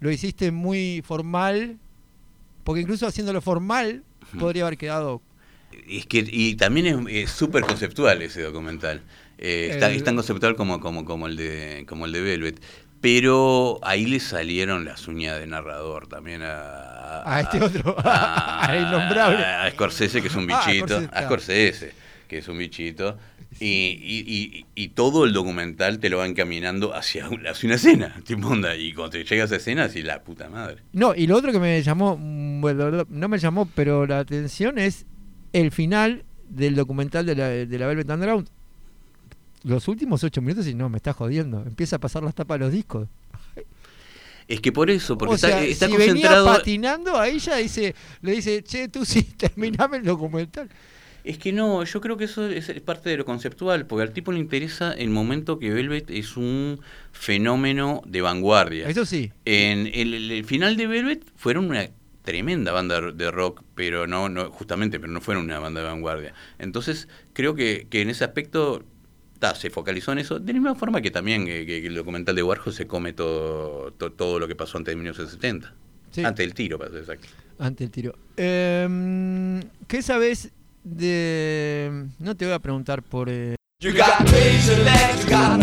lo 0.00 0.10
hiciste 0.10 0.50
muy 0.50 1.02
formal, 1.06 1.78
porque 2.64 2.80
incluso 2.82 3.06
haciéndolo 3.06 3.40
formal 3.40 4.02
podría 4.38 4.64
haber 4.66 4.76
quedado... 4.78 5.22
Es 5.88 6.06
que, 6.06 6.24
y 6.30 6.54
también 6.56 6.86
es- 7.08 7.24
es 7.24 7.30
súper 7.30 7.64
conceptual 7.64 8.22
ese 8.22 8.42
documental. 8.42 9.02
Eh, 9.38 9.68
está- 9.72 9.90
es 9.90 10.02
tan 10.04 10.14
conceptual 10.16 10.56
como, 10.56 10.80
como, 10.80 11.04
como, 11.04 11.26
el 11.26 11.36
de, 11.36 11.84
como 11.88 12.06
el 12.06 12.12
de 12.12 12.20
Velvet. 12.22 12.62
Pero 13.00 13.78
ahí 13.82 14.06
le 14.06 14.18
salieron 14.20 14.84
las 14.84 15.06
uñas 15.06 15.38
de 15.38 15.46
narrador 15.46 16.06
también 16.08 16.42
a, 16.42 17.22
A 17.30 17.40
este 17.40 17.60
otro, 17.62 17.94
al 18.04 18.80
innombrable. 18.88 19.44
A 19.44 19.70
Scorsese, 19.70 20.22
que 20.22 20.28
es 20.28 20.34
un 20.34 20.50
Ah, 20.50 20.62
a 20.62 20.66
bichito. 20.66 20.86
Scorsese, 20.88 21.10
A. 21.18 21.22
Scorsese, 21.24 21.92
que 22.28 22.38
es 22.38 22.48
un 22.48 22.58
bichito. 22.58 23.18
Y, 23.58 23.66
y, 23.66 24.24
y- 24.26 24.66
y 24.74 24.88
todo 24.88 25.24
el 25.24 25.32
documental 25.32 25.98
te 25.98 26.10
lo 26.10 26.18
va 26.18 26.26
encaminando 26.26 26.94
hacia, 26.94 27.26
hacia 27.26 27.66
una 27.68 27.76
escena. 27.76 28.20
Tipo 28.26 28.48
onda. 28.48 28.76
Y 28.76 28.92
cuando 28.92 29.12
te 29.12 29.24
llega 29.24 29.42
a 29.44 29.46
esa 29.46 29.56
escena, 29.56 29.84
así 29.84 30.02
la 30.02 30.22
puta 30.22 30.48
madre. 30.50 30.82
No, 30.92 31.14
y 31.14 31.26
lo 31.26 31.36
otro 31.36 31.52
que 31.52 31.58
me 31.60 31.82
llamó, 31.82 32.16
mm, 32.20 32.60
bueno, 32.60 33.06
no 33.08 33.28
me 33.28 33.38
llamó, 33.38 33.66
pero 33.74 34.06
la 34.06 34.18
atención 34.18 34.78
es 34.78 35.06
el 35.52 35.70
final 35.70 36.24
del 36.48 36.74
documental 36.74 37.24
de 37.26 37.34
la, 37.34 37.48
de 37.48 37.78
la 37.78 37.86
Velvet 37.86 38.10
Underground. 38.10 38.48
Los 39.64 39.88
últimos 39.88 40.22
ocho 40.22 40.42
minutos 40.42 40.66
y 40.68 40.74
no, 40.74 40.88
me 40.88 40.98
está 40.98 41.12
jodiendo. 41.12 41.62
Empieza 41.66 41.96
a 41.96 41.98
pasar 41.98 42.22
las 42.22 42.34
tapas 42.34 42.58
de 42.58 42.64
los 42.66 42.72
discos. 42.74 43.08
Es 44.48 44.60
que 44.60 44.70
por 44.70 44.90
eso, 44.90 45.18
porque 45.18 45.34
o 45.34 45.38
sea, 45.38 45.60
está, 45.64 45.64
está 45.64 45.86
si 45.86 45.92
concentrado. 45.92 46.44
venía 46.44 46.58
patinando, 46.58 47.18
ahí 47.18 47.40
ya 47.40 47.56
dice, 47.56 47.96
le 48.22 48.32
dice, 48.32 48.62
che, 48.62 48.86
tú 48.88 49.04
sí, 49.04 49.22
terminame 49.36 49.96
el 49.96 50.04
documental. 50.04 50.68
Es 51.26 51.38
que 51.38 51.52
no, 51.52 51.82
yo 51.84 52.00
creo 52.00 52.16
que 52.16 52.24
eso 52.24 52.46
es 52.48 52.70
parte 52.82 53.10
de 53.10 53.16
lo 53.16 53.24
conceptual, 53.24 53.84
porque 53.86 54.02
al 54.02 54.12
tipo 54.12 54.30
le 54.32 54.38
interesa 54.38 54.92
el 54.92 55.10
momento 55.10 55.58
que 55.58 55.70
Velvet 55.72 56.08
es 56.10 56.36
un 56.36 56.78
fenómeno 57.12 58.02
de 58.06 58.20
vanguardia. 58.22 58.88
Eso 58.88 59.04
sí. 59.04 59.32
En 59.44 59.88
el, 59.92 60.14
el- 60.14 60.30
el 60.30 60.44
final 60.44 60.76
de 60.76 60.86
Velvet 60.86 61.24
fueron 61.36 61.66
una 61.68 61.88
tremenda 62.22 62.72
banda 62.72 63.00
de 63.12 63.30
rock, 63.30 63.62
pero 63.74 64.06
no, 64.06 64.28
no 64.28 64.50
justamente, 64.50 64.98
pero 65.00 65.12
no 65.12 65.20
fueron 65.20 65.44
una 65.44 65.58
banda 65.58 65.80
de 65.80 65.86
vanguardia. 65.86 66.32
Entonces, 66.58 67.08
creo 67.32 67.54
que, 67.54 67.86
que 67.90 68.02
en 68.02 68.10
ese 68.10 68.24
aspecto 68.24 68.84
ta, 69.38 69.54
se 69.54 69.70
focalizó 69.70 70.12
en 70.12 70.18
eso, 70.18 70.38
de 70.38 70.52
la 70.52 70.58
misma 70.60 70.74
forma 70.76 71.00
que 71.02 71.10
también 71.10 71.44
que, 71.44 71.66
que 71.66 71.86
el 71.86 71.94
documental 71.94 72.34
de 72.36 72.42
Warhol 72.42 72.72
se 72.72 72.86
come 72.86 73.12
todo, 73.12 73.92
to- 73.92 74.12
todo 74.12 74.38
lo 74.38 74.46
que 74.48 74.54
pasó 74.56 74.78
antes 74.78 74.92
de 74.92 74.96
1970. 74.96 75.74
Sí. 76.12 76.24
Antes 76.24 76.46
del 76.46 76.54
tiro, 76.54 76.78
para 76.78 76.90
ser 76.90 77.00
exacto. 77.00 77.28
Ante 77.58 77.84
el 77.84 77.90
tiro. 77.90 78.14
Em, 78.36 79.60
¿Qué 79.88 80.02
sabes 80.02 80.50
de...? 80.86 82.06
No 82.18 82.34
te 82.36 82.44
voy 82.44 82.54
a 82.54 82.58
preguntar 82.58 83.02
por... 83.02 83.28
eh, 83.28 83.56
You 83.80 83.92
got 83.92 84.20
legs, 84.30 84.68
you 84.68 84.84
got 85.32 85.60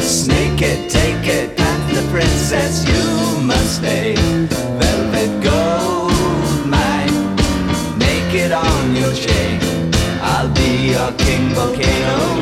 Snake 0.00 0.60
it, 0.62 0.90
take 0.90 1.28
it, 1.28 1.58
and 1.60 1.96
the 1.96 2.02
princess, 2.10 2.84
you 2.84 3.40
must 3.46 3.76
stay. 3.76 4.16
Velvet 4.80 5.44
Goldmine, 5.44 7.36
make 7.98 8.34
it 8.34 8.50
on 8.50 8.96
your 8.96 9.14
chain. 9.14 9.60
I'll 10.20 10.52
be 10.52 10.90
your 10.90 11.12
king 11.12 11.54
volcano. 11.54 12.35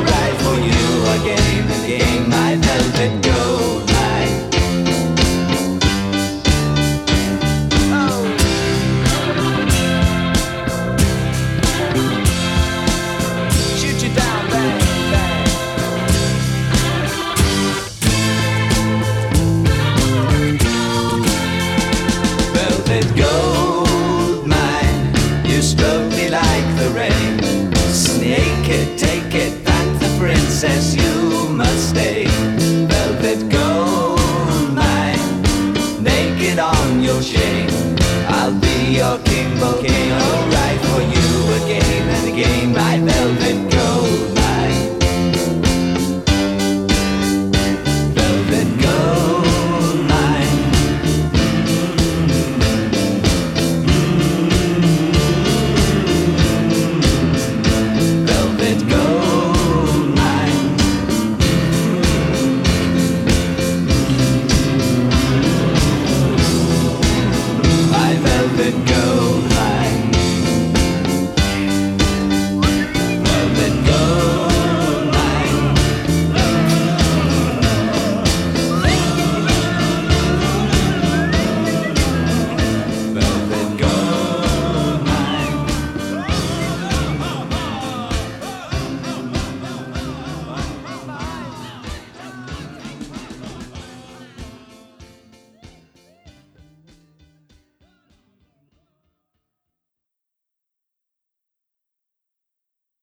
volcano, 39.15 39.55
volcano, 39.59 40.15
all 40.15 40.47
right 40.49 40.79
for 40.87 41.01
you 41.01 41.63
again 41.63 42.09
and 42.09 42.33
again. 42.33 42.73
By 42.73 43.14